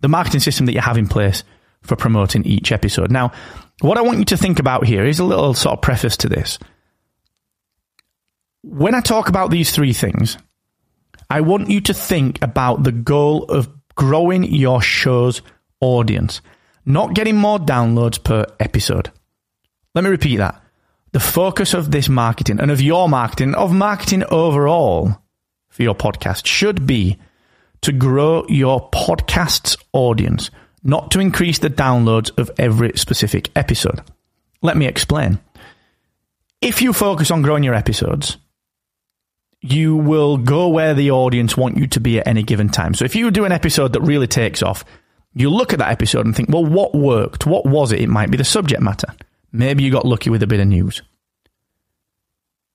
the 0.00 0.08
marketing 0.08 0.40
system 0.40 0.66
that 0.66 0.72
you 0.72 0.80
have 0.80 0.98
in 0.98 1.08
place 1.08 1.44
for 1.82 1.96
promoting 1.96 2.44
each 2.44 2.72
episode. 2.72 3.10
Now, 3.10 3.32
what 3.80 3.98
I 3.98 4.02
want 4.02 4.20
you 4.20 4.24
to 4.26 4.36
think 4.36 4.58
about 4.58 4.86
here 4.86 5.04
is 5.04 5.18
a 5.18 5.24
little 5.24 5.52
sort 5.54 5.74
of 5.74 5.82
preface 5.82 6.16
to 6.18 6.28
this 6.28 6.58
when 8.64 8.94
I 8.94 9.00
talk 9.00 9.28
about 9.28 9.50
these 9.50 9.70
three 9.72 9.92
things, 9.92 10.38
I 11.28 11.42
want 11.42 11.68
you 11.68 11.80
to 11.82 11.94
think 11.94 12.42
about 12.42 12.82
the 12.82 12.92
goal 12.92 13.44
of 13.44 13.68
growing 13.94 14.44
your 14.44 14.80
show's 14.80 15.42
audience, 15.80 16.40
not 16.86 17.14
getting 17.14 17.36
more 17.36 17.58
downloads 17.58 18.22
per 18.22 18.46
episode. 18.58 19.10
Let 19.94 20.04
me 20.04 20.10
repeat 20.10 20.36
that. 20.36 20.60
The 21.14 21.20
focus 21.20 21.74
of 21.74 21.92
this 21.92 22.08
marketing 22.08 22.58
and 22.58 22.72
of 22.72 22.80
your 22.80 23.08
marketing, 23.08 23.54
of 23.54 23.72
marketing 23.72 24.24
overall 24.32 25.16
for 25.68 25.84
your 25.84 25.94
podcast 25.94 26.44
should 26.44 26.88
be 26.88 27.18
to 27.82 27.92
grow 27.92 28.44
your 28.48 28.90
podcast's 28.90 29.76
audience, 29.92 30.50
not 30.82 31.12
to 31.12 31.20
increase 31.20 31.60
the 31.60 31.70
downloads 31.70 32.36
of 32.36 32.50
every 32.58 32.94
specific 32.96 33.52
episode. 33.54 34.02
Let 34.60 34.76
me 34.76 34.88
explain. 34.88 35.38
If 36.60 36.82
you 36.82 36.92
focus 36.92 37.30
on 37.30 37.42
growing 37.42 37.62
your 37.62 37.74
episodes, 37.74 38.36
you 39.60 39.94
will 39.94 40.36
go 40.36 40.66
where 40.66 40.94
the 40.94 41.12
audience 41.12 41.56
want 41.56 41.76
you 41.76 41.86
to 41.86 42.00
be 42.00 42.18
at 42.18 42.26
any 42.26 42.42
given 42.42 42.70
time. 42.70 42.92
So 42.92 43.04
if 43.04 43.14
you 43.14 43.30
do 43.30 43.44
an 43.44 43.52
episode 43.52 43.92
that 43.92 44.00
really 44.00 44.26
takes 44.26 44.64
off, 44.64 44.84
You 45.34 45.50
look 45.50 45.72
at 45.72 45.80
that 45.80 45.90
episode 45.90 46.26
and 46.26 46.34
think, 46.34 46.48
well, 46.48 46.64
what 46.64 46.94
worked? 46.94 47.44
What 47.44 47.66
was 47.66 47.90
it? 47.92 48.00
It 48.00 48.08
might 48.08 48.30
be 48.30 48.36
the 48.36 48.44
subject 48.44 48.80
matter. 48.80 49.08
Maybe 49.54 49.84
you 49.84 49.92
got 49.92 50.04
lucky 50.04 50.30
with 50.30 50.42
a 50.42 50.48
bit 50.48 50.58
of 50.58 50.66
news. 50.66 51.00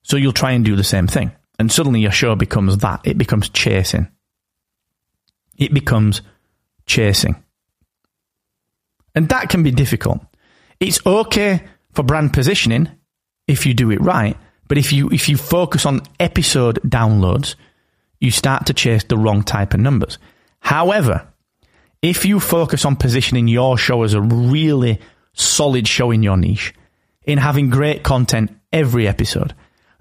So 0.02 0.16
you'll 0.16 0.32
try 0.32 0.52
and 0.52 0.64
do 0.64 0.78
the 0.78 0.84
same 0.84 1.08
thing. 1.08 1.34
And 1.60 1.70
suddenly 1.70 2.00
your 2.00 2.12
show 2.12 2.36
becomes 2.36 2.78
that. 2.78 3.02
It 3.04 3.18
becomes 3.18 3.50
chasing. 3.50 4.08
It 5.58 5.74
becomes 5.74 6.22
chasing. 6.86 7.36
And 9.14 9.28
that 9.28 9.50
can 9.50 9.62
be 9.62 9.72
difficult. 9.72 10.22
It's 10.80 11.06
okay 11.06 11.64
for 11.92 12.04
brand 12.04 12.32
positioning 12.32 12.90
if 13.46 13.66
you 13.66 13.74
do 13.74 13.92
it 13.92 14.00
right, 14.00 14.38
but 14.70 14.78
if 14.78 14.94
you 14.94 15.10
if 15.10 15.28
you 15.28 15.36
focus 15.36 15.86
on 15.86 16.02
episode 16.18 16.80
downloads, 16.84 17.56
you 18.22 18.32
start 18.32 18.68
to 18.68 18.74
chase 18.74 19.04
the 19.04 19.18
wrong 19.18 19.44
type 19.44 19.74
of 19.74 19.82
numbers. 19.82 20.18
However, 20.62 21.28
if 22.02 22.24
you 22.24 22.40
focus 22.40 22.86
on 22.86 22.96
positioning 22.96 23.50
your 23.50 23.78
show 23.78 24.04
as 24.04 24.14
a 24.14 24.22
really 24.22 25.02
solid 25.34 25.88
show 25.88 26.12
in 26.12 26.24
your 26.24 26.38
niche, 26.38 26.74
in 27.24 27.38
having 27.38 27.70
great 27.70 28.04
content 28.04 28.56
every 28.72 29.08
episode, 29.08 29.54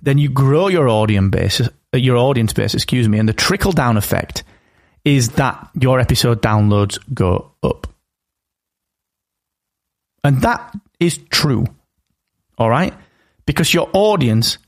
then 0.03 0.19
you 0.19 0.29
grow 0.29 0.69
your 0.69 0.89
audience 0.89 1.31
base, 1.31 1.61
uh, 1.61 1.69
your 1.97 2.17
audience 2.17 2.53
base, 2.53 2.75
excuse 2.75 3.09
me, 3.09 3.19
and 3.19 3.29
the 3.29 3.33
trickle 3.33 3.73
down 3.73 3.97
effect 3.97 4.45
is 5.05 5.31
that 5.31 5.71
your 5.75 6.01
episode 6.01 6.43
downloads 6.43 6.99
go 7.15 7.53
up. 7.63 7.87
And 10.25 10.43
that 10.43 10.75
is 11.01 11.19
true. 11.31 11.67
All 12.59 12.69
right? 12.69 12.93
Because 13.47 13.73
your 13.73 13.89
audience 13.93 14.59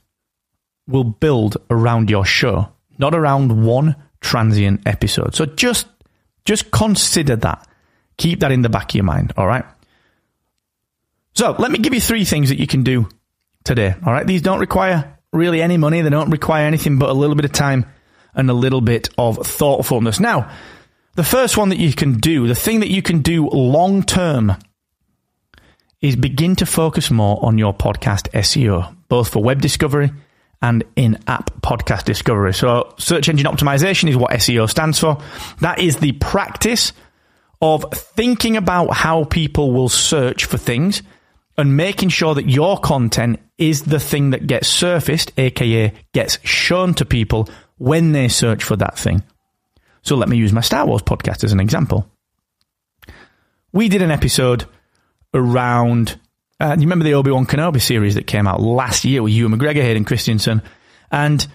will 0.87 1.03
build 1.03 1.57
around 1.69 2.09
your 2.09 2.25
show, 2.25 2.69
not 2.97 3.13
around 3.13 3.63
one 3.63 3.95
transient 4.21 4.81
episode. 4.85 5.35
So 5.35 5.45
just 5.45 5.87
just 6.45 6.71
consider 6.71 7.35
that. 7.37 7.67
Keep 8.17 8.39
that 8.39 8.51
in 8.51 8.61
the 8.61 8.69
back 8.69 8.91
of 8.91 8.95
your 8.95 9.03
mind, 9.03 9.33
all 9.37 9.47
right? 9.47 9.65
So, 11.41 11.55
let 11.57 11.71
me 11.71 11.79
give 11.79 11.95
you 11.95 11.99
three 11.99 12.23
things 12.23 12.49
that 12.49 12.59
you 12.59 12.67
can 12.67 12.83
do 12.83 13.09
today, 13.63 13.95
all 14.05 14.13
right? 14.13 14.27
These 14.27 14.43
don't 14.43 14.59
require 14.59 15.17
really 15.33 15.59
any 15.59 15.75
money. 15.75 15.99
They 16.01 16.11
don't 16.11 16.29
require 16.29 16.67
anything 16.67 16.99
but 16.99 17.09
a 17.09 17.13
little 17.13 17.35
bit 17.35 17.45
of 17.45 17.51
time 17.51 17.87
and 18.35 18.47
a 18.47 18.53
little 18.53 18.79
bit 18.79 19.09
of 19.17 19.37
thoughtfulness. 19.37 20.19
Now, 20.19 20.51
the 21.15 21.23
first 21.23 21.57
one 21.57 21.69
that 21.69 21.79
you 21.79 21.93
can 21.93 22.19
do, 22.19 22.47
the 22.47 22.53
thing 22.53 22.81
that 22.81 22.91
you 22.91 23.01
can 23.01 23.23
do 23.23 23.49
long 23.49 24.03
term, 24.03 24.55
is 25.99 26.15
begin 26.15 26.57
to 26.57 26.67
focus 26.67 27.09
more 27.09 27.43
on 27.43 27.57
your 27.57 27.73
podcast 27.73 28.29
SEO, 28.33 28.95
both 29.07 29.29
for 29.29 29.41
web 29.41 29.61
discovery 29.61 30.11
and 30.61 30.83
in 30.95 31.17
app 31.25 31.59
podcast 31.61 32.03
discovery. 32.03 32.53
So, 32.53 32.93
search 32.99 33.29
engine 33.29 33.47
optimization 33.47 34.09
is 34.09 34.15
what 34.15 34.29
SEO 34.29 34.69
stands 34.69 34.99
for. 34.99 35.17
That 35.61 35.79
is 35.79 35.97
the 35.97 36.11
practice 36.11 36.93
of 37.63 37.83
thinking 37.91 38.57
about 38.57 38.93
how 38.93 39.23
people 39.23 39.71
will 39.71 39.89
search 39.89 40.45
for 40.45 40.59
things 40.59 41.01
and 41.57 41.77
making 41.77 42.09
sure 42.09 42.33
that 42.35 42.49
your 42.49 42.77
content 42.77 43.39
is 43.57 43.83
the 43.83 43.99
thing 43.99 44.31
that 44.31 44.47
gets 44.47 44.67
surfaced, 44.67 45.31
aka 45.37 45.93
gets 46.13 46.39
shown 46.43 46.93
to 46.95 47.05
people 47.05 47.49
when 47.77 48.11
they 48.11 48.27
search 48.27 48.63
for 48.63 48.75
that 48.75 48.97
thing. 48.97 49.23
So 50.01 50.15
let 50.15 50.29
me 50.29 50.37
use 50.37 50.53
my 50.53 50.61
Star 50.61 50.85
Wars 50.85 51.01
podcast 51.01 51.43
as 51.43 51.51
an 51.51 51.59
example. 51.59 52.07
We 53.71 53.89
did 53.89 54.01
an 54.01 54.11
episode 54.11 54.65
around, 55.33 56.19
uh, 56.59 56.75
you 56.77 56.81
remember 56.81 57.05
the 57.05 57.13
Obi 57.13 57.31
Wan 57.31 57.45
Kenobi 57.45 57.81
series 57.81 58.15
that 58.15 58.27
came 58.27 58.47
out 58.47 58.61
last 58.61 59.05
year 59.05 59.23
with 59.23 59.33
Ewan 59.33 59.57
McGregor, 59.57 59.81
Hayden 59.81 60.05
Christensen, 60.05 60.61
and 61.11 61.45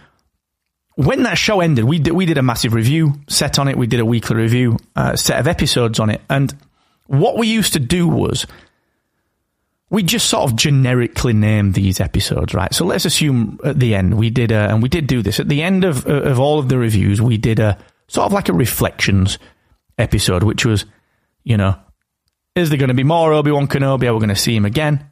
when 0.94 1.24
that 1.24 1.36
show 1.36 1.60
ended, 1.60 1.84
we 1.84 1.98
did, 1.98 2.14
we 2.14 2.24
did 2.24 2.38
a 2.38 2.42
massive 2.42 2.72
review 2.72 3.12
set 3.28 3.58
on 3.58 3.68
it. 3.68 3.76
We 3.76 3.86
did 3.86 4.00
a 4.00 4.06
weekly 4.06 4.36
review 4.36 4.78
uh, 4.94 5.14
set 5.14 5.38
of 5.38 5.46
episodes 5.46 6.00
on 6.00 6.10
it, 6.10 6.22
and 6.30 6.56
what 7.06 7.36
we 7.36 7.48
used 7.48 7.74
to 7.74 7.80
do 7.80 8.08
was 8.08 8.46
we 9.88 10.02
just 10.02 10.28
sort 10.28 10.50
of 10.50 10.56
generically 10.56 11.32
named 11.32 11.74
these 11.74 12.00
episodes, 12.00 12.54
right? 12.54 12.74
So 12.74 12.84
let's 12.84 13.04
assume 13.04 13.60
at 13.64 13.78
the 13.78 13.94
end 13.94 14.14
we 14.14 14.30
did, 14.30 14.50
a, 14.50 14.68
and 14.68 14.82
we 14.82 14.88
did 14.88 15.06
do 15.06 15.22
this 15.22 15.38
at 15.38 15.48
the 15.48 15.62
end 15.62 15.84
of 15.84 16.06
uh, 16.06 16.22
of 16.22 16.40
all 16.40 16.58
of 16.58 16.68
the 16.68 16.78
reviews, 16.78 17.22
we 17.22 17.38
did 17.38 17.60
a 17.60 17.78
sort 18.08 18.26
of 18.26 18.32
like 18.32 18.48
a 18.48 18.52
reflections 18.52 19.38
episode, 19.98 20.42
which 20.42 20.64
was, 20.66 20.84
you 21.44 21.56
know, 21.56 21.78
is 22.54 22.68
there 22.68 22.78
going 22.78 22.88
to 22.88 22.94
be 22.94 23.04
more 23.04 23.32
Obi 23.32 23.52
Wan 23.52 23.68
Kenobi? 23.68 24.08
Are 24.08 24.14
we 24.14 24.18
going 24.18 24.28
to 24.28 24.36
see 24.36 24.56
him 24.56 24.64
again? 24.64 25.10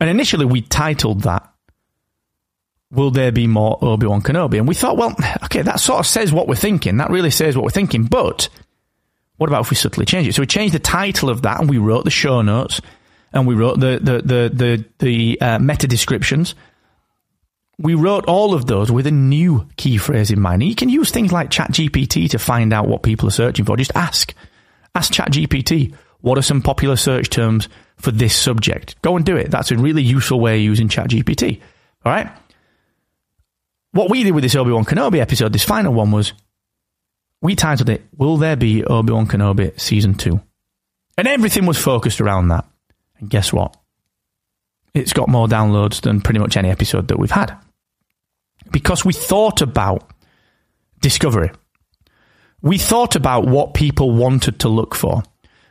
And 0.00 0.08
initially 0.08 0.46
we 0.46 0.62
titled 0.62 1.22
that, 1.22 1.52
"Will 2.90 3.10
there 3.10 3.32
be 3.32 3.46
more 3.46 3.78
Obi 3.82 4.06
Wan 4.06 4.22
Kenobi?" 4.22 4.58
And 4.58 4.68
we 4.68 4.74
thought, 4.74 4.96
well, 4.96 5.14
okay, 5.44 5.62
that 5.62 5.80
sort 5.80 6.00
of 6.00 6.06
says 6.06 6.32
what 6.32 6.48
we're 6.48 6.54
thinking. 6.54 6.96
That 6.96 7.10
really 7.10 7.30
says 7.30 7.56
what 7.56 7.64
we're 7.64 7.70
thinking, 7.70 8.04
but. 8.04 8.48
What 9.36 9.48
about 9.48 9.60
if 9.60 9.70
we 9.70 9.76
subtly 9.76 10.04
change 10.04 10.26
it? 10.26 10.34
So 10.34 10.42
we 10.42 10.48
changed 10.48 10.74
the 10.74 10.80
title 10.80 11.30
of 11.30 11.42
that 11.42 11.60
and 11.60 11.70
we 11.70 11.78
wrote 11.78 12.04
the 12.04 12.10
show 12.10 12.42
notes 12.42 12.80
and 13.32 13.46
we 13.46 13.54
wrote 13.54 13.80
the 13.80 13.98
the 14.00 14.22
the 14.22 14.50
the, 14.52 14.84
the 14.98 15.40
uh, 15.40 15.58
meta 15.58 15.86
descriptions. 15.86 16.54
We 17.80 17.94
wrote 17.94 18.24
all 18.26 18.54
of 18.54 18.66
those 18.66 18.90
with 18.90 19.06
a 19.06 19.12
new 19.12 19.68
key 19.76 19.98
phrase 19.98 20.32
in 20.32 20.40
mind. 20.40 20.62
And 20.62 20.68
you 20.68 20.74
can 20.74 20.88
use 20.88 21.12
things 21.12 21.30
like 21.30 21.50
ChatGPT 21.50 22.28
to 22.30 22.38
find 22.38 22.72
out 22.72 22.88
what 22.88 23.04
people 23.04 23.28
are 23.28 23.32
searching 23.32 23.64
for. 23.64 23.76
Just 23.76 23.92
ask, 23.94 24.34
ask 24.96 25.12
ChatGPT, 25.12 25.94
what 26.20 26.36
are 26.38 26.42
some 26.42 26.60
popular 26.60 26.96
search 26.96 27.30
terms 27.30 27.68
for 27.96 28.10
this 28.10 28.34
subject? 28.34 29.00
Go 29.02 29.16
and 29.16 29.24
do 29.24 29.36
it. 29.36 29.52
That's 29.52 29.70
a 29.70 29.76
really 29.76 30.02
useful 30.02 30.40
way 30.40 30.56
of 30.56 30.62
using 30.62 30.88
ChatGPT. 30.88 31.60
All 32.04 32.10
right. 32.10 32.28
What 33.92 34.10
we 34.10 34.24
did 34.24 34.32
with 34.32 34.42
this 34.42 34.56
Obi 34.56 34.72
Wan 34.72 34.84
Kenobi 34.84 35.20
episode, 35.20 35.52
this 35.52 35.64
final 35.64 35.94
one, 35.94 36.10
was 36.10 36.32
we 37.40 37.54
titled 37.54 37.90
it 37.90 38.02
"Will 38.16 38.38
There 38.38 38.56
Be 38.56 38.82
Obi 38.84 39.12
Wan 39.12 39.28
Kenobi 39.28 39.78
Season 39.78 40.14
2? 40.14 40.40
and 41.18 41.26
everything 41.26 41.66
was 41.66 41.76
focused 41.76 42.20
around 42.20 42.48
that. 42.48 42.64
And 43.18 43.30
guess 43.30 43.52
what? 43.52 43.76
It's 44.94 45.12
got 45.12 45.28
more 45.28 45.46
downloads 45.46 46.00
than 46.00 46.20
pretty 46.20 46.40
much 46.40 46.56
any 46.56 46.70
episode 46.70 47.08
that 47.08 47.18
we've 47.18 47.30
had. 47.30 47.56
Because 48.70 49.04
we 49.04 49.12
thought 49.12 49.62
about 49.62 50.10
discovery. 51.00 51.50
We 52.60 52.78
thought 52.78 53.14
about 53.14 53.46
what 53.46 53.74
people 53.74 54.10
wanted 54.12 54.60
to 54.60 54.68
look 54.68 54.94
for. 54.94 55.22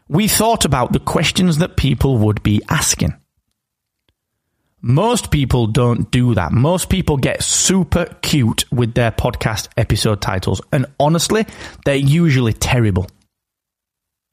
We 0.07 0.27
thought 0.27 0.63
about 0.63 0.93
the 0.93 0.99
questions 0.99 1.57
that 1.57 1.75
people 1.75 2.17
would 2.19 2.41
be 2.41 2.61
asking. 2.69 3.13
Most 4.81 5.31
people 5.31 5.67
don't 5.67 6.09
do 6.11 6.35
that. 6.35 6.53
Most 6.53 6.89
people 6.89 7.17
get 7.17 7.43
super 7.43 8.05
cute 8.21 8.71
with 8.71 8.93
their 8.93 9.11
podcast 9.11 9.67
episode 9.75 10.21
titles. 10.21 10.61
And 10.71 10.85
honestly, 10.99 11.45
they're 11.83 11.95
usually 11.95 12.53
terrible. 12.53 13.07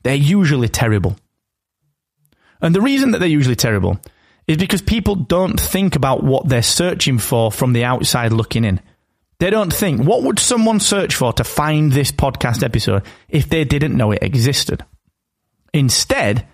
They're 0.03 0.15
usually 0.15 0.69
terrible. 0.69 1.17
And 2.65 2.75
the 2.75 2.81
reason 2.81 3.11
that 3.11 3.19
they're 3.19 3.29
usually 3.29 3.57
terrible 3.57 4.01
is 4.47 4.57
because 4.57 4.81
people 4.81 5.15
don't 5.17 5.61
think 5.61 5.97
about 5.97 6.25
what 6.25 6.49
they're 6.49 6.63
searching 6.63 7.19
for 7.19 7.53
from 7.53 7.75
the 7.75 7.85
outside 7.85 8.33
looking 8.33 8.65
in. 8.65 8.81
They 9.39 9.51
don't 9.51 9.73
think, 9.73 10.03
what 10.03 10.23
would 10.23 10.39
someone 10.39 10.81
search 10.81 11.15
for 11.15 11.35
to 11.35 11.45
find 11.45 11.93
this 11.93 12.11
podcast 12.11 12.63
episode 12.63 13.03
if 13.29 13.51
they 13.51 13.65
didn't 13.65 13.97
know 13.97 14.13
it 14.13 14.23
existed? 14.23 14.83
Instead, 15.75 16.47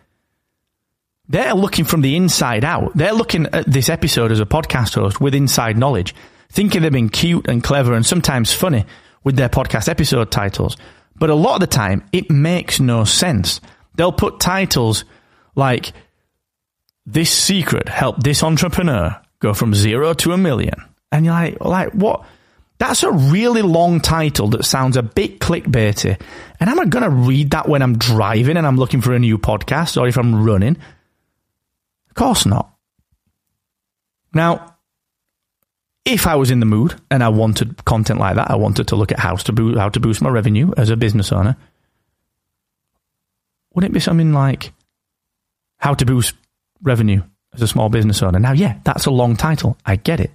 they're 1.28 1.54
looking 1.54 1.84
from 1.84 2.00
the 2.00 2.16
inside 2.16 2.64
out. 2.64 2.96
They're 2.96 3.12
looking 3.12 3.46
at 3.52 3.70
this 3.70 3.88
episode 3.88 4.32
as 4.32 4.40
a 4.40 4.46
podcast 4.46 4.94
host 4.94 5.20
with 5.20 5.32
inside 5.32 5.78
knowledge, 5.78 6.12
thinking 6.50 6.82
they've 6.82 6.90
been 6.90 7.08
cute 7.08 7.48
and 7.48 7.62
clever 7.62 7.94
and 7.94 8.04
sometimes 8.04 8.52
funny 8.52 8.84
with 9.22 9.36
their 9.36 9.48
podcast 9.48 9.88
episode 9.88 10.32
titles. 10.32 10.76
But 11.14 11.30
a 11.30 11.36
lot 11.36 11.54
of 11.54 11.60
the 11.60 11.68
time, 11.68 12.02
it 12.12 12.30
makes 12.30 12.80
no 12.80 13.04
sense. 13.04 13.60
They'll 13.94 14.10
put 14.10 14.40
titles 14.40 15.04
like, 15.54 15.92
this 17.06 17.30
secret 17.30 17.88
helped 17.88 18.22
this 18.22 18.42
entrepreneur 18.42 19.20
go 19.40 19.54
from 19.54 19.74
zero 19.74 20.14
to 20.14 20.32
a 20.32 20.38
million. 20.38 20.74
And 21.10 21.24
you're 21.24 21.34
like, 21.34 21.60
like 21.60 21.92
what? 21.92 22.24
That's 22.78 23.02
a 23.02 23.12
really 23.12 23.62
long 23.62 24.00
title 24.00 24.48
that 24.48 24.64
sounds 24.64 24.96
a 24.96 25.02
bit 25.02 25.38
clickbaity. 25.38 26.18
And 26.58 26.70
am 26.70 26.80
I 26.80 26.86
going 26.86 27.02
to 27.02 27.10
read 27.10 27.50
that 27.50 27.68
when 27.68 27.82
I'm 27.82 27.98
driving 27.98 28.56
and 28.56 28.66
I'm 28.66 28.76
looking 28.76 29.02
for 29.02 29.12
a 29.12 29.18
new 29.18 29.36
podcast 29.36 30.00
or 30.00 30.08
if 30.08 30.16
I'm 30.16 30.44
running? 30.44 30.76
Of 32.08 32.14
course 32.14 32.46
not. 32.46 32.74
Now, 34.32 34.76
if 36.06 36.26
I 36.26 36.36
was 36.36 36.50
in 36.50 36.60
the 36.60 36.66
mood 36.66 36.94
and 37.10 37.22
I 37.22 37.28
wanted 37.28 37.84
content 37.84 38.18
like 38.18 38.36
that, 38.36 38.50
I 38.50 38.56
wanted 38.56 38.88
to 38.88 38.96
look 38.96 39.12
at 39.12 39.18
how 39.18 39.36
to, 39.36 39.52
boost, 39.52 39.78
how 39.78 39.90
to 39.90 40.00
boost 40.00 40.22
my 40.22 40.30
revenue 40.30 40.72
as 40.76 40.88
a 40.88 40.96
business 40.96 41.32
owner, 41.32 41.56
wouldn't 43.74 43.90
it 43.90 43.94
be 43.94 44.00
something 44.00 44.32
like 44.32 44.72
how 45.80 45.94
to 45.94 46.04
boost 46.06 46.34
revenue 46.82 47.22
as 47.52 47.62
a 47.62 47.68
small 47.68 47.88
business 47.88 48.22
owner. 48.22 48.38
Now, 48.38 48.52
yeah, 48.52 48.78
that's 48.84 49.06
a 49.06 49.10
long 49.10 49.36
title. 49.36 49.76
I 49.84 49.96
get 49.96 50.20
it. 50.20 50.30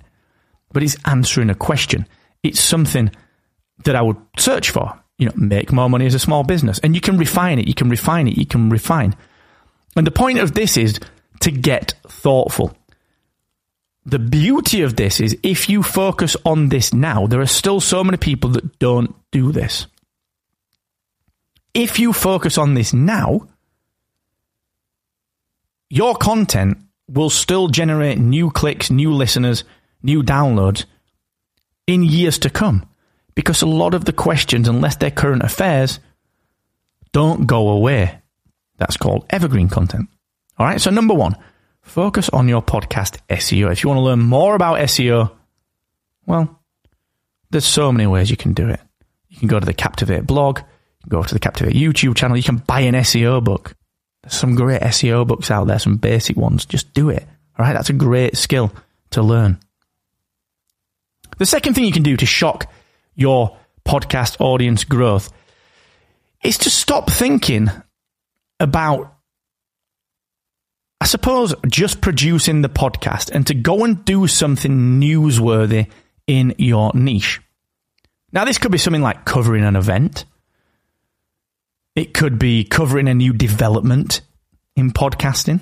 But 0.73 0.83
it's 0.83 0.97
answering 1.05 1.49
a 1.49 1.55
question. 1.55 2.05
It's 2.43 2.59
something 2.59 3.11
that 3.85 3.95
I 3.95 4.01
would 4.01 4.17
search 4.37 4.71
for. 4.71 4.99
You 5.17 5.27
know, 5.27 5.33
make 5.35 5.71
more 5.71 5.89
money 5.89 6.05
as 6.07 6.13
a 6.13 6.19
small 6.19 6.43
business. 6.43 6.79
And 6.79 6.93
you 6.93 6.99
can 6.99 7.17
refine 7.17 7.57
it. 7.59 7.67
You 7.67 7.73
can 7.73 7.89
refine 7.89 8.27
it. 8.27 8.37
You 8.37 8.45
can 8.45 8.69
refine. 8.69 9.15
And 9.95 10.05
the 10.05 10.11
point 10.11 10.39
of 10.39 10.53
this 10.53 10.75
is 10.75 10.99
to 11.39 11.51
get 11.51 11.93
thoughtful. 12.07 12.75
The 14.05 14.19
beauty 14.19 14.81
of 14.81 14.97
this 14.97 15.19
is 15.19 15.37
if 15.41 15.69
you 15.69 15.81
focus 15.81 16.35
on 16.45 16.69
this 16.69 16.93
now, 16.93 17.27
there 17.27 17.39
are 17.39 17.47
still 17.47 17.79
so 17.79 18.03
many 18.03 18.17
people 18.17 18.49
that 18.51 18.77
don't 18.77 19.15
do 19.31 19.51
this. 19.51 19.87
If 21.73 21.97
you 21.97 22.13
focus 22.13 22.57
on 22.57 22.73
this 22.73 22.93
now, 22.93 23.47
your 25.89 26.15
content 26.15 26.77
will 27.07 27.29
still 27.29 27.67
generate 27.67 28.17
new 28.17 28.49
clicks, 28.49 28.89
new 28.89 29.13
listeners, 29.13 29.63
new 30.01 30.23
downloads 30.23 30.85
in 31.87 32.03
years 32.03 32.39
to 32.39 32.49
come. 32.49 32.87
Because 33.35 33.61
a 33.61 33.67
lot 33.67 33.93
of 33.93 34.05
the 34.05 34.13
questions, 34.13 34.67
unless 34.67 34.95
they're 34.95 35.11
current 35.11 35.43
affairs, 35.43 35.99
don't 37.11 37.45
go 37.47 37.69
away. 37.69 38.19
That's 38.77 38.97
called 38.97 39.25
evergreen 39.29 39.69
content. 39.69 40.07
All 40.57 40.65
right. 40.65 40.79
So, 40.79 40.89
number 40.89 41.13
one, 41.13 41.35
focus 41.81 42.29
on 42.29 42.47
your 42.47 42.61
podcast 42.61 43.19
SEO. 43.29 43.71
If 43.71 43.83
you 43.83 43.89
want 43.89 43.99
to 43.99 44.03
learn 44.03 44.21
more 44.21 44.55
about 44.55 44.79
SEO, 44.79 45.31
well, 46.25 46.61
there's 47.51 47.65
so 47.65 47.91
many 47.91 48.07
ways 48.07 48.29
you 48.29 48.37
can 48.37 48.53
do 48.53 48.69
it. 48.69 48.79
You 49.29 49.37
can 49.37 49.47
go 49.47 49.59
to 49.59 49.65
the 49.65 49.73
Captivate 49.73 50.25
blog, 50.25 50.61
go 51.07 51.23
to 51.23 51.33
the 51.33 51.39
Captivate 51.39 51.75
YouTube 51.75 52.15
channel, 52.15 52.37
you 52.37 52.43
can 52.43 52.57
buy 52.57 52.81
an 52.81 52.95
SEO 52.95 53.43
book. 53.43 53.75
Some 54.27 54.55
great 54.55 54.81
SEO 54.81 55.27
books 55.27 55.51
out 55.51 55.67
there, 55.67 55.79
some 55.79 55.97
basic 55.97 56.35
ones. 56.35 56.65
Just 56.65 56.93
do 56.93 57.09
it. 57.09 57.23
All 57.57 57.65
right. 57.65 57.73
That's 57.73 57.89
a 57.89 57.93
great 57.93 58.35
skill 58.37 58.71
to 59.11 59.21
learn. 59.21 59.59
The 61.37 61.45
second 61.45 61.73
thing 61.73 61.83
you 61.83 61.91
can 61.91 62.03
do 62.03 62.17
to 62.17 62.25
shock 62.25 62.71
your 63.15 63.57
podcast 63.85 64.39
audience 64.39 64.83
growth 64.83 65.31
is 66.43 66.57
to 66.59 66.69
stop 66.69 67.09
thinking 67.09 67.69
about, 68.59 69.13
I 71.01 71.05
suppose, 71.05 71.53
just 71.67 72.01
producing 72.01 72.61
the 72.61 72.69
podcast 72.69 73.31
and 73.31 73.45
to 73.47 73.53
go 73.53 73.83
and 73.83 74.03
do 74.05 74.27
something 74.27 74.99
newsworthy 75.01 75.87
in 76.27 76.55
your 76.57 76.91
niche. 76.93 77.41
Now, 78.31 78.45
this 78.45 78.57
could 78.57 78.71
be 78.71 78.77
something 78.77 79.01
like 79.01 79.25
covering 79.25 79.63
an 79.63 79.75
event. 79.75 80.25
It 81.95 82.13
could 82.13 82.37
be 82.37 82.63
covering 82.65 83.07
a 83.07 83.13
new 83.13 83.33
development 83.33 84.21
in 84.75 84.91
podcasting 84.91 85.61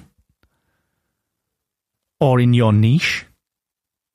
or 2.19 2.39
in 2.39 2.53
your 2.53 2.73
niche 2.73 3.25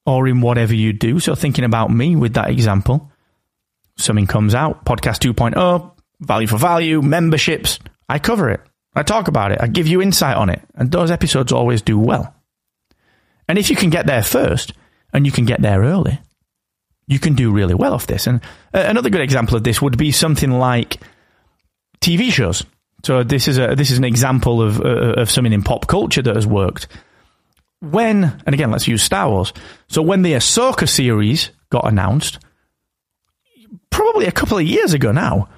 or 0.04 0.26
in 0.26 0.40
whatever 0.40 0.74
you 0.74 0.92
do. 0.92 1.20
So, 1.20 1.35
thinking 1.35 1.64
about 1.64 1.90
me 1.90 2.16
with 2.16 2.35
that 2.35 2.50
example, 2.50 3.12
something 3.96 4.26
comes 4.26 4.54
out, 4.54 4.85
podcast 4.85 5.20
2.0, 5.33 5.92
value 6.20 6.46
for 6.46 6.59
value, 6.59 7.02
memberships. 7.02 7.78
I 8.09 8.18
cover 8.18 8.50
it. 8.50 8.61
I 8.94 9.02
talk 9.02 9.28
about 9.28 9.52
it. 9.52 9.61
I 9.61 9.66
give 9.66 9.87
you 9.87 10.02
insight 10.02 10.37
on 10.37 10.50
it. 10.50 10.61
And 10.74 10.90
those 10.90 11.11
episodes 11.11 11.52
always 11.52 11.83
do 11.83 11.98
well. 11.98 12.35
And 13.46 13.59
if 13.59 13.70
you 13.70 13.76
can 13.76 13.90
get 13.90 14.07
there 14.07 14.22
first 14.22 14.72
and 15.12 15.24
you 15.24 15.33
can 15.33 15.44
get 15.44 15.62
there 15.62 15.83
early, 15.83 16.18
you 17.07 17.18
can 17.18 17.35
do 17.35 17.52
really 17.52 17.74
well 17.74 17.94
off 17.94 18.07
this. 18.07 18.26
And 18.26 18.40
uh, 18.74 18.85
another 18.87 19.11
good 19.11 19.20
example 19.20 19.57
of 19.57 19.64
this 19.64 19.81
would 19.81 19.96
be 19.96 20.11
something 20.11 20.50
like 20.50 20.98
TV 22.00 22.30
shows. 22.30 22.64
So 23.04 23.22
this 23.22 23.48
is 23.48 23.58
a 23.58 23.74
this 23.76 23.90
is 23.90 23.98
an 23.98 24.04
example 24.04 24.61
of 24.61 24.80
uh, 24.80 25.14
of 25.20 25.30
something 25.30 25.52
in 25.52 25.62
pop 25.62 25.87
culture 25.87 26.22
that 26.22 26.34
has 26.34 26.46
worked. 26.46 26.88
When 27.80 28.24
and 28.44 28.54
again, 28.54 28.70
let's 28.70 28.88
use 28.88 29.02
Star 29.02 29.30
Wars. 29.30 29.52
So 29.88 30.02
when 30.02 30.22
the 30.22 30.32
Ahsoka 30.32 30.88
series 30.88 31.50
got 31.70 31.87
announced, 31.87 32.38
probably 33.90 34.26
a 34.26 34.32
couple 34.32 34.58
of 34.58 34.64
years 34.64 34.94
ago 34.94 35.12
now, 35.12 35.48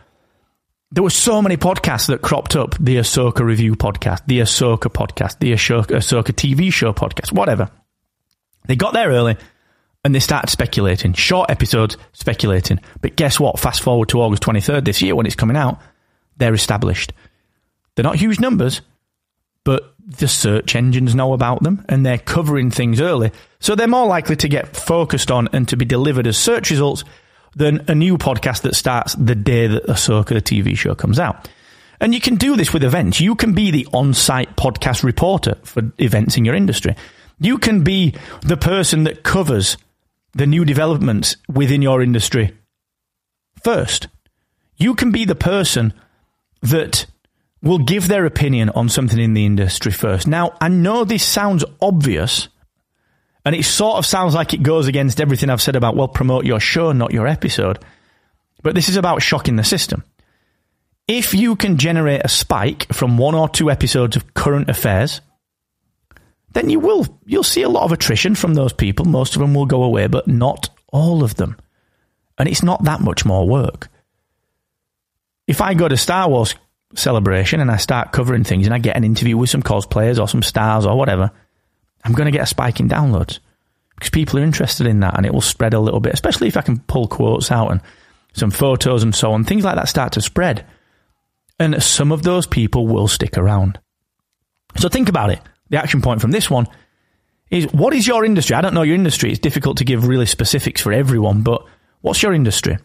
there 0.92 1.02
were 1.02 1.10
so 1.10 1.40
many 1.40 1.56
podcasts 1.56 2.08
that 2.08 2.20
cropped 2.20 2.56
up 2.56 2.74
the 2.78 2.96
Ahsoka 2.96 3.40
review 3.40 3.74
podcast, 3.74 4.26
the 4.26 4.40
Ahsoka 4.40 4.92
podcast, 4.92 5.38
the 5.38 5.52
Ahsoka, 5.52 5.96
Ahsoka 5.96 6.32
TV 6.32 6.72
show 6.72 6.92
podcast, 6.92 7.32
whatever. 7.32 7.70
They 8.66 8.76
got 8.76 8.92
there 8.92 9.08
early 9.08 9.36
and 10.04 10.14
they 10.14 10.20
started 10.20 10.50
speculating. 10.50 11.12
Short 11.12 11.50
episodes, 11.50 11.96
speculating. 12.12 12.80
But 13.00 13.16
guess 13.16 13.38
what? 13.38 13.58
Fast 13.58 13.82
forward 13.82 14.08
to 14.10 14.20
August 14.20 14.42
23rd 14.42 14.84
this 14.84 15.00
year 15.00 15.14
when 15.14 15.26
it's 15.26 15.34
coming 15.34 15.56
out, 15.56 15.80
they're 16.40 16.54
established. 16.54 17.12
They're 17.94 18.02
not 18.02 18.16
huge 18.16 18.40
numbers, 18.40 18.80
but 19.64 19.94
the 20.04 20.26
search 20.26 20.74
engines 20.74 21.14
know 21.14 21.32
about 21.32 21.62
them 21.62 21.84
and 21.88 22.04
they're 22.04 22.18
covering 22.18 22.70
things 22.70 23.00
early. 23.00 23.30
So 23.60 23.74
they're 23.74 23.86
more 23.86 24.06
likely 24.06 24.36
to 24.36 24.48
get 24.48 24.76
focused 24.76 25.30
on 25.30 25.48
and 25.52 25.68
to 25.68 25.76
be 25.76 25.84
delivered 25.84 26.26
as 26.26 26.36
search 26.36 26.70
results 26.70 27.04
than 27.54 27.84
a 27.88 27.94
new 27.94 28.18
podcast 28.18 28.62
that 28.62 28.74
starts 28.74 29.14
the 29.14 29.34
day 29.34 29.66
that 29.66 29.86
Ahsoka, 29.86 30.28
the 30.28 30.42
TV 30.42 30.76
show, 30.76 30.94
comes 30.94 31.18
out. 31.18 31.48
And 32.00 32.14
you 32.14 32.20
can 32.20 32.36
do 32.36 32.56
this 32.56 32.72
with 32.72 32.82
events. 32.82 33.20
You 33.20 33.34
can 33.34 33.52
be 33.52 33.70
the 33.70 33.86
on 33.92 34.14
site 34.14 34.56
podcast 34.56 35.04
reporter 35.04 35.56
for 35.62 35.82
events 35.98 36.36
in 36.36 36.44
your 36.44 36.54
industry. 36.54 36.96
You 37.38 37.58
can 37.58 37.84
be 37.84 38.14
the 38.42 38.56
person 38.56 39.04
that 39.04 39.22
covers 39.22 39.76
the 40.32 40.46
new 40.46 40.64
developments 40.64 41.36
within 41.48 41.82
your 41.82 42.02
industry 42.02 42.56
first. 43.62 44.08
You 44.76 44.94
can 44.94 45.10
be 45.10 45.24
the 45.24 45.34
person 45.34 45.92
that 46.62 47.06
will 47.62 47.78
give 47.78 48.08
their 48.08 48.24
opinion 48.24 48.70
on 48.70 48.88
something 48.88 49.18
in 49.18 49.34
the 49.34 49.44
industry 49.44 49.92
first. 49.92 50.26
Now, 50.26 50.56
I 50.60 50.68
know 50.68 51.04
this 51.04 51.24
sounds 51.24 51.64
obvious, 51.80 52.48
and 53.44 53.54
it 53.54 53.64
sort 53.64 53.98
of 53.98 54.06
sounds 54.06 54.34
like 54.34 54.54
it 54.54 54.62
goes 54.62 54.86
against 54.88 55.20
everything 55.20 55.50
I've 55.50 55.62
said 55.62 55.76
about, 55.76 55.96
well, 55.96 56.08
promote 56.08 56.44
your 56.44 56.60
show, 56.60 56.92
not 56.92 57.12
your 57.12 57.26
episode. 57.26 57.78
But 58.62 58.74
this 58.74 58.88
is 58.88 58.96
about 58.96 59.22
shocking 59.22 59.56
the 59.56 59.64
system. 59.64 60.04
If 61.08 61.34
you 61.34 61.56
can 61.56 61.76
generate 61.76 62.22
a 62.24 62.28
spike 62.28 62.92
from 62.92 63.18
one 63.18 63.34
or 63.34 63.48
two 63.48 63.70
episodes 63.70 64.16
of 64.16 64.34
current 64.34 64.68
affairs, 64.68 65.20
then 66.52 66.68
you 66.68 66.80
will 66.80 67.06
you'll 67.26 67.42
see 67.42 67.62
a 67.62 67.68
lot 67.68 67.84
of 67.84 67.92
attrition 67.92 68.34
from 68.34 68.54
those 68.54 68.72
people. 68.72 69.04
Most 69.04 69.34
of 69.34 69.40
them 69.40 69.54
will 69.54 69.66
go 69.66 69.82
away, 69.82 70.06
but 70.06 70.28
not 70.28 70.68
all 70.92 71.22
of 71.24 71.36
them. 71.36 71.56
And 72.38 72.48
it's 72.48 72.62
not 72.62 72.84
that 72.84 73.00
much 73.00 73.24
more 73.24 73.48
work. 73.48 73.88
If 75.50 75.60
I 75.60 75.74
go 75.74 75.88
to 75.88 75.96
Star 75.96 76.28
Wars 76.28 76.54
celebration 76.94 77.58
and 77.58 77.72
I 77.72 77.76
start 77.78 78.12
covering 78.12 78.44
things 78.44 78.68
and 78.68 78.72
I 78.72 78.78
get 78.78 78.96
an 78.96 79.02
interview 79.02 79.36
with 79.36 79.50
some 79.50 79.64
cosplayers 79.64 80.20
or 80.20 80.28
some 80.28 80.44
stars 80.44 80.86
or 80.86 80.96
whatever, 80.96 81.32
I'm 82.04 82.12
going 82.12 82.26
to 82.26 82.30
get 82.30 82.44
a 82.44 82.46
spike 82.46 82.78
in 82.78 82.88
downloads 82.88 83.40
because 83.96 84.10
people 84.10 84.38
are 84.38 84.44
interested 84.44 84.86
in 84.86 85.00
that 85.00 85.16
and 85.16 85.26
it 85.26 85.34
will 85.34 85.40
spread 85.40 85.74
a 85.74 85.80
little 85.80 85.98
bit, 85.98 86.14
especially 86.14 86.46
if 86.46 86.56
I 86.56 86.60
can 86.60 86.78
pull 86.78 87.08
quotes 87.08 87.50
out 87.50 87.72
and 87.72 87.80
some 88.32 88.52
photos 88.52 89.02
and 89.02 89.12
so 89.12 89.32
on. 89.32 89.42
Things 89.42 89.64
like 89.64 89.74
that 89.74 89.88
start 89.88 90.12
to 90.12 90.20
spread. 90.20 90.64
And 91.58 91.82
some 91.82 92.12
of 92.12 92.22
those 92.22 92.46
people 92.46 92.86
will 92.86 93.08
stick 93.08 93.36
around. 93.36 93.80
So 94.76 94.88
think 94.88 95.08
about 95.08 95.30
it. 95.30 95.40
The 95.68 95.78
action 95.78 96.00
point 96.00 96.20
from 96.20 96.30
this 96.30 96.48
one 96.48 96.68
is 97.50 97.64
what 97.72 97.92
is 97.92 98.06
your 98.06 98.24
industry? 98.24 98.54
I 98.54 98.60
don't 98.60 98.72
know 98.72 98.82
your 98.82 98.94
industry. 98.94 99.30
It's 99.30 99.40
difficult 99.40 99.78
to 99.78 99.84
give 99.84 100.06
really 100.06 100.26
specifics 100.26 100.80
for 100.80 100.92
everyone, 100.92 101.42
but 101.42 101.66
what's 102.02 102.22
your 102.22 102.34
industry? 102.34 102.78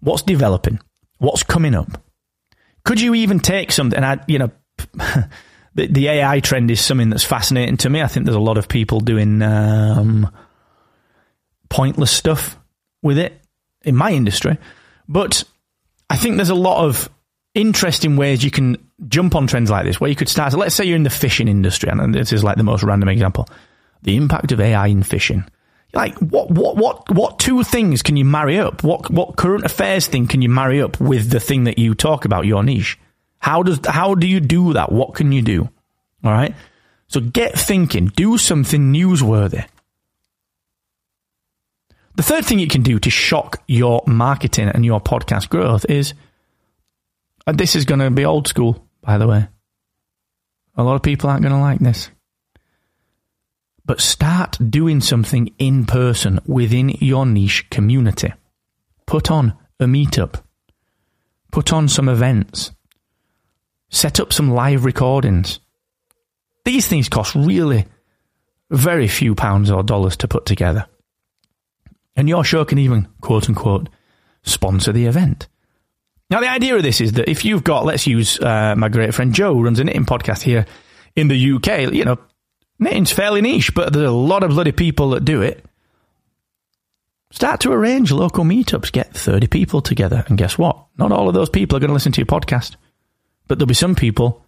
What's 0.00 0.22
developing? 0.22 0.80
What's 1.18 1.42
coming 1.42 1.74
up? 1.74 2.02
Could 2.84 3.00
you 3.00 3.14
even 3.14 3.40
take 3.40 3.72
something? 3.72 4.02
I, 4.02 4.20
you 4.26 4.38
know, 4.38 4.50
the, 5.74 5.86
the 5.86 6.08
AI 6.08 6.40
trend 6.40 6.70
is 6.70 6.80
something 6.80 7.10
that's 7.10 7.24
fascinating 7.24 7.76
to 7.78 7.90
me. 7.90 8.02
I 8.02 8.06
think 8.06 8.24
there's 8.24 8.36
a 8.36 8.40
lot 8.40 8.58
of 8.58 8.68
people 8.68 9.00
doing 9.00 9.42
um, 9.42 10.30
pointless 11.68 12.10
stuff 12.10 12.58
with 13.02 13.18
it 13.18 13.40
in 13.82 13.96
my 13.96 14.12
industry, 14.12 14.58
but 15.08 15.44
I 16.10 16.16
think 16.16 16.36
there's 16.36 16.50
a 16.50 16.54
lot 16.54 16.84
of 16.84 17.08
interesting 17.54 18.16
ways 18.16 18.44
you 18.44 18.50
can 18.50 18.76
jump 19.08 19.34
on 19.34 19.46
trends 19.46 19.70
like 19.70 19.84
this, 19.84 20.00
where 20.00 20.10
you 20.10 20.16
could 20.16 20.28
start. 20.28 20.52
So 20.52 20.58
let's 20.58 20.74
say 20.74 20.84
you're 20.84 20.96
in 20.96 21.02
the 21.02 21.10
fishing 21.10 21.48
industry, 21.48 21.88
and 21.90 22.14
this 22.14 22.32
is 22.32 22.44
like 22.44 22.56
the 22.56 22.62
most 22.62 22.82
random 22.82 23.08
example: 23.08 23.48
the 24.02 24.16
impact 24.16 24.52
of 24.52 24.60
AI 24.60 24.86
in 24.86 25.02
fishing. 25.02 25.44
Like 25.94 26.16
what 26.18 26.50
what 26.50 26.76
what 26.76 27.10
what 27.14 27.38
two 27.38 27.64
things 27.64 28.02
can 28.02 28.16
you 28.16 28.24
marry 28.24 28.58
up? 28.58 28.82
What 28.82 29.10
what 29.10 29.36
current 29.36 29.64
affairs 29.64 30.06
thing 30.06 30.26
can 30.26 30.42
you 30.42 30.48
marry 30.48 30.82
up 30.82 31.00
with 31.00 31.30
the 31.30 31.40
thing 31.40 31.64
that 31.64 31.78
you 31.78 31.94
talk 31.94 32.24
about 32.24 32.44
your 32.44 32.62
niche? 32.62 32.98
How 33.38 33.62
does 33.62 33.80
how 33.86 34.14
do 34.14 34.26
you 34.26 34.40
do 34.40 34.74
that? 34.74 34.92
What 34.92 35.14
can 35.14 35.32
you 35.32 35.42
do? 35.42 35.68
All 36.24 36.32
right. 36.32 36.54
So 37.08 37.20
get 37.20 37.58
thinking. 37.58 38.08
Do 38.08 38.36
something 38.36 38.92
newsworthy. 38.92 39.66
The 42.16 42.22
third 42.22 42.44
thing 42.44 42.58
you 42.58 42.68
can 42.68 42.82
do 42.82 42.98
to 42.98 43.10
shock 43.10 43.62
your 43.68 44.02
marketing 44.06 44.68
and 44.68 44.84
your 44.84 45.00
podcast 45.00 45.48
growth 45.48 45.86
is, 45.88 46.14
and 47.46 47.56
this 47.56 47.76
is 47.76 47.84
going 47.84 48.00
to 48.00 48.10
be 48.10 48.24
old 48.24 48.48
school, 48.48 48.84
by 49.00 49.18
the 49.18 49.26
way. 49.28 49.46
A 50.76 50.82
lot 50.82 50.96
of 50.96 51.02
people 51.02 51.30
aren't 51.30 51.42
going 51.42 51.54
to 51.54 51.60
like 51.60 51.78
this. 51.78 52.10
But 53.88 54.02
start 54.02 54.58
doing 54.68 55.00
something 55.00 55.54
in 55.58 55.86
person 55.86 56.40
within 56.46 56.90
your 57.00 57.24
niche 57.24 57.70
community. 57.70 58.34
Put 59.06 59.30
on 59.30 59.54
a 59.80 59.86
meetup. 59.86 60.42
Put 61.50 61.72
on 61.72 61.88
some 61.88 62.06
events. 62.10 62.72
Set 63.88 64.20
up 64.20 64.30
some 64.30 64.50
live 64.50 64.84
recordings. 64.84 65.60
These 66.66 66.86
things 66.86 67.08
cost 67.08 67.34
really 67.34 67.86
very 68.70 69.08
few 69.08 69.34
pounds 69.34 69.70
or 69.70 69.82
dollars 69.82 70.18
to 70.18 70.28
put 70.28 70.44
together. 70.44 70.84
And 72.14 72.28
your 72.28 72.44
show 72.44 72.66
can 72.66 72.76
even, 72.76 73.08
quote 73.22 73.48
unquote, 73.48 73.88
sponsor 74.42 74.92
the 74.92 75.06
event. 75.06 75.48
Now, 76.28 76.40
the 76.40 76.50
idea 76.50 76.76
of 76.76 76.82
this 76.82 77.00
is 77.00 77.12
that 77.12 77.30
if 77.30 77.42
you've 77.42 77.64
got, 77.64 77.86
let's 77.86 78.06
use 78.06 78.38
uh, 78.38 78.74
my 78.76 78.90
great 78.90 79.14
friend 79.14 79.32
Joe, 79.32 79.58
runs 79.58 79.78
a 79.78 79.84
knitting 79.84 80.04
podcast 80.04 80.42
here 80.42 80.66
in 81.16 81.28
the 81.28 81.52
UK, 81.54 81.90
you 81.90 82.04
know, 82.04 82.18
knitting's 82.78 83.12
fairly 83.12 83.40
niche, 83.40 83.74
but 83.74 83.92
there's 83.92 84.08
a 84.08 84.12
lot 84.12 84.42
of 84.42 84.50
bloody 84.50 84.72
people 84.72 85.10
that 85.10 85.24
do 85.24 85.42
it. 85.42 85.64
Start 87.30 87.60
to 87.60 87.72
arrange 87.72 88.10
local 88.10 88.44
meetups, 88.44 88.90
get 88.90 89.12
30 89.14 89.48
people 89.48 89.82
together, 89.82 90.24
and 90.28 90.38
guess 90.38 90.56
what? 90.56 90.86
Not 90.96 91.12
all 91.12 91.28
of 91.28 91.34
those 91.34 91.50
people 91.50 91.76
are 91.76 91.80
going 91.80 91.88
to 91.88 91.94
listen 91.94 92.12
to 92.12 92.20
your 92.20 92.26
podcast. 92.26 92.76
But 93.46 93.58
there'll 93.58 93.68
be 93.68 93.74
some 93.74 93.94
people 93.94 94.44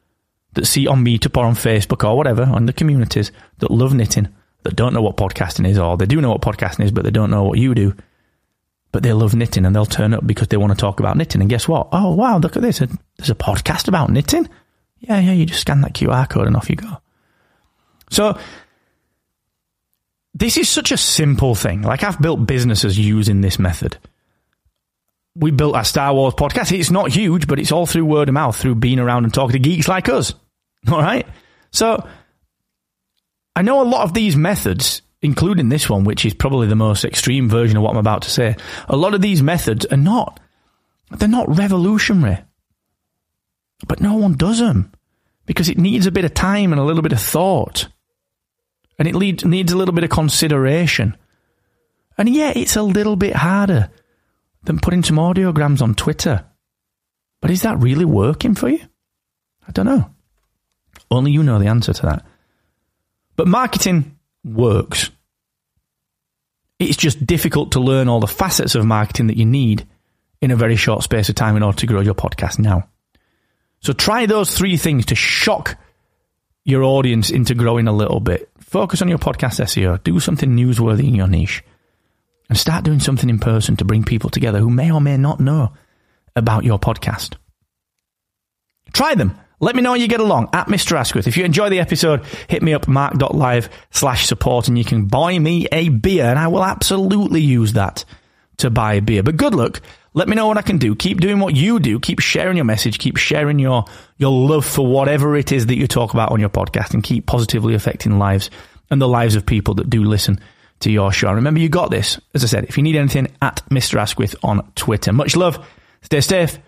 that 0.55 0.67
see 0.67 0.87
on 0.87 1.05
Meetup 1.05 1.37
or 1.37 1.45
on 1.45 1.55
Facebook 1.55 2.09
or 2.09 2.17
whatever, 2.17 2.43
on 2.43 2.67
the 2.67 2.73
communities 2.73 3.33
that 3.59 3.71
love 3.71 3.95
knitting, 3.95 4.29
that 4.63 4.77
don't 4.77 4.95
know 4.95 5.03
what 5.03 5.17
podcasting 5.17 5.69
is, 5.69 5.79
or 5.79 5.97
they 5.97 6.07
do 6.07 6.21
know 6.21 6.31
what 6.31 6.43
podcasting 6.43 6.85
is, 6.85 6.91
but 6.91 7.05
they 7.05 7.11
don't 7.11 7.31
know 7.31 7.45
what 7.45 7.59
you 7.59 7.75
do. 7.75 7.95
But 8.93 9.03
they 9.03 9.13
love 9.13 9.35
knitting 9.35 9.65
and 9.65 9.75
they'll 9.75 9.87
turn 9.87 10.15
up 10.15 10.27
because 10.27 10.49
they 10.49 10.57
want 10.57 10.73
to 10.73 10.79
talk 10.79 11.01
about 11.01 11.17
knitting. 11.17 11.41
And 11.41 11.51
guess 11.51 11.69
what? 11.69 11.89
Oh, 11.93 12.15
wow, 12.15 12.39
look 12.39 12.57
at 12.57 12.63
this. 12.63 12.79
There's 12.79 13.31
a 13.31 13.35
podcast 13.35 13.89
about 13.89 14.11
knitting. 14.11 14.49
Yeah, 14.99 15.21
yeah, 15.21 15.33
you 15.33 15.47
just 15.47 15.61
scan 15.61 15.83
that 15.83 15.95
QR 15.95 16.29
code 16.29 16.47
and 16.47 16.57
off 16.57 16.69
you 16.69 16.77
go. 16.77 16.99
So, 18.11 18.39
this 20.35 20.57
is 20.57 20.69
such 20.69 20.93
a 20.93 20.97
simple 20.97 21.55
thing. 21.55 21.83
Like, 21.83 22.05
I've 22.05 22.21
built 22.21 22.47
businesses 22.47 22.99
using 22.99 23.41
this 23.41 23.59
method. 23.59 23.99
We 25.37 25.51
built 25.51 25.77
our 25.77 25.85
Star 25.85 26.13
Wars 26.13 26.35
podcast. 26.35 26.77
It's 26.77 26.91
not 26.91 27.11
huge, 27.11 27.47
but 27.47 27.59
it's 27.59 27.73
all 27.73 27.87
through 27.87 28.05
word 28.05 28.29
of 28.29 28.35
mouth, 28.35 28.57
through 28.57 28.77
being 28.77 28.99
around 28.99 29.25
and 29.25 29.33
talking 29.33 29.53
to 29.53 29.59
geeks 29.59 29.89
like 29.89 30.09
us. 30.09 30.35
All 30.91 30.99
right? 30.99 31.27
So, 31.71 32.07
I 33.55 33.63
know 33.63 33.83
a 33.83 33.85
lot 33.85 34.05
of 34.05 34.15
these 34.15 34.35
methods, 34.37 35.03
including 35.23 35.69
this 35.69 35.89
one, 35.89 36.05
which 36.05 36.25
is 36.25 36.35
probably 36.35 36.67
the 36.67 36.75
most 36.75 37.05
extreme 37.05 37.49
version 37.49 37.77
of 37.77 37.83
what 37.83 37.91
I'm 37.91 37.97
about 37.99 38.23
to 38.23 38.31
say, 38.31 38.57
a 38.89 38.97
lot 38.97 39.15
of 39.15 39.21
these 39.21 39.43
methods 39.43 39.87
are 39.87 39.97
not, 39.97 40.41
they're 41.11 41.29
not 41.29 41.55
revolutionary. 41.55 42.39
But 43.87 44.01
no 44.01 44.15
one 44.15 44.35
does 44.35 44.59
them 44.59 44.93
because 45.47 45.69
it 45.69 45.79
needs 45.79 46.07
a 46.07 46.13
bit 46.13 46.25
of 46.25 46.35
time 46.35 46.73
and 46.73 46.81
a 46.81 46.85
little 46.85 47.03
bit 47.03 47.13
of 47.13 47.21
thought. 47.21 47.89
And 49.01 49.09
it 49.09 49.15
lead, 49.15 49.47
needs 49.47 49.73
a 49.73 49.79
little 49.79 49.95
bit 49.95 50.05
of 50.05 50.11
consideration. 50.11 51.17
And 52.19 52.29
yeah, 52.29 52.53
it's 52.55 52.77
a 52.77 52.83
little 52.83 53.17
bit 53.17 53.35
harder 53.35 53.89
than 54.65 54.79
putting 54.79 55.03
some 55.03 55.17
audiograms 55.17 55.81
on 55.81 55.95
Twitter. 55.95 56.45
But 57.41 57.51
is 57.51 57.63
that 57.63 57.79
really 57.79 58.05
working 58.05 58.55
for 58.55 58.69
you? 58.69 58.81
I 59.67 59.73
don't 59.73 59.87
know. 59.87 60.11
Only 61.11 61.33
you 61.33 61.43
know 61.43 61.59
the 61.59 61.69
answer 61.69 61.95
to 61.95 62.03
that. 62.03 62.27
But 63.37 63.49
marketing 63.49 64.19
works. 64.45 65.11
It's 66.79 66.99
just 66.99 67.25
difficult 67.25 67.73
to 67.73 67.81
learn 67.81 68.07
all 68.07 68.21
the 68.21 68.27
facets 68.27 68.75
of 68.75 68.85
marketing 68.85 69.29
that 69.29 69.39
you 69.39 69.47
need 69.47 69.87
in 70.43 70.51
a 70.51 70.57
very 70.57 70.77
short 70.77 71.05
space 71.05 71.31
of 71.31 71.37
time 71.37 71.57
in 71.57 71.63
order 71.63 71.79
to 71.79 71.87
grow 71.87 72.03
your 72.03 72.15
podcast 72.15 72.59
now. 72.59 72.87
So 73.81 73.95
try 73.95 74.27
those 74.27 74.55
three 74.55 74.77
things 74.77 75.07
to 75.07 75.15
shock 75.15 75.79
your 76.65 76.83
audience 76.83 77.31
into 77.31 77.55
growing 77.55 77.89
a 77.89 77.93
little 77.93 78.21
bit. 78.21 78.50
Focus 78.71 79.03
on 79.03 79.09
your 79.09 79.19
podcast 79.19 79.59
SEO. 79.59 80.01
Do 80.05 80.21
something 80.21 80.57
newsworthy 80.57 81.09
in 81.09 81.17
your 81.17 81.27
niche. 81.27 81.65
And 82.49 82.57
start 82.57 82.85
doing 82.85 83.01
something 83.01 83.29
in 83.29 83.41
person 83.41 83.77
to 83.79 83.85
bring 83.85 84.05
people 84.05 84.31
together 84.31 84.61
who 84.61 84.71
may 84.71 84.93
or 84.93 85.01
may 85.01 85.17
not 85.17 85.41
know 85.41 85.73
about 86.37 86.63
your 86.63 86.79
podcast. 86.79 87.35
Try 88.93 89.17
them. 89.17 89.37
Let 89.59 89.75
me 89.75 89.83
know 89.83 89.89
how 89.91 89.97
you 89.97 90.07
get 90.07 90.21
along 90.21 90.51
at 90.53 90.69
Mr. 90.69 90.97
Asquith. 90.97 91.27
If 91.27 91.37
you 91.37 91.45
enjoy 91.45 91.69
the 91.69 91.81
episode, 91.81 92.25
hit 92.47 92.63
me 92.63 92.73
up 92.73 92.87
mark.live 92.87 93.69
slash 93.91 94.27
support 94.29 94.69
and 94.69 94.79
you 94.79 94.85
can 94.85 95.07
buy 95.07 95.37
me 95.37 95.67
a 95.73 95.89
beer 95.89 96.27
and 96.27 96.39
I 96.39 96.47
will 96.47 96.63
absolutely 96.63 97.41
use 97.41 97.73
that 97.73 98.05
to 98.59 98.71
buy 98.71 98.95
a 98.95 99.03
beer. 99.03 99.25
But 99.25 99.37
good 99.37 99.57
luck. 99.57 99.81
Let 100.13 100.29
me 100.29 100.35
know 100.35 100.49
what 100.49 100.59
I 100.59 100.63
can 100.63 100.79
do. 100.79 100.97
Keep 100.97 101.21
doing 101.21 101.39
what 101.39 101.55
you 101.55 101.79
do. 101.79 102.01
Keep 102.01 102.19
sharing 102.21 102.57
your 102.57 102.65
message. 102.65 102.99
Keep 102.99 103.17
sharing 103.17 103.59
your, 103.59 103.85
your 104.19 104.33
love 104.33 104.67
for 104.67 104.87
whatever 104.87 105.37
it 105.37 105.53
is 105.53 105.67
that 105.67 105.77
you 105.77 105.87
talk 105.87 106.13
about 106.13 106.33
on 106.33 106.41
your 106.41 106.49
podcast 106.49 106.95
and 106.95 107.03
keep 107.03 107.27
positively 107.27 107.75
affecting 107.75 108.19
lives 108.19 108.51
and 108.91 109.01
the 109.01 109.09
lives 109.09 109.37
of 109.37 109.47
people 109.47 109.75
that 109.75 109.89
do 109.89 110.03
listen 110.03 110.41
to 110.81 110.91
your 110.91 111.13
show. 111.13 111.33
remember, 111.33 111.61
you 111.61 111.69
got 111.69 111.91
this. 111.91 112.19
As 112.35 112.43
I 112.43 112.49
said, 112.49 112.65
if 112.65 112.77
you 112.77 112.83
need 112.83 112.97
anything, 112.97 113.29
at 113.41 113.63
Mr. 113.71 114.01
Asquith 114.01 114.35
on 114.43 114.73
Twitter. 114.75 115.13
Much 115.13 115.37
love. 115.37 115.65
Stay 116.03 116.21
safe. 116.21 116.59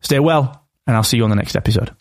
Stay 0.00 0.18
well. 0.18 0.64
And 0.86 0.96
I'll 0.96 1.04
see 1.04 1.18
you 1.18 1.24
on 1.24 1.30
the 1.30 1.36
next 1.36 1.54
episode. 1.54 1.94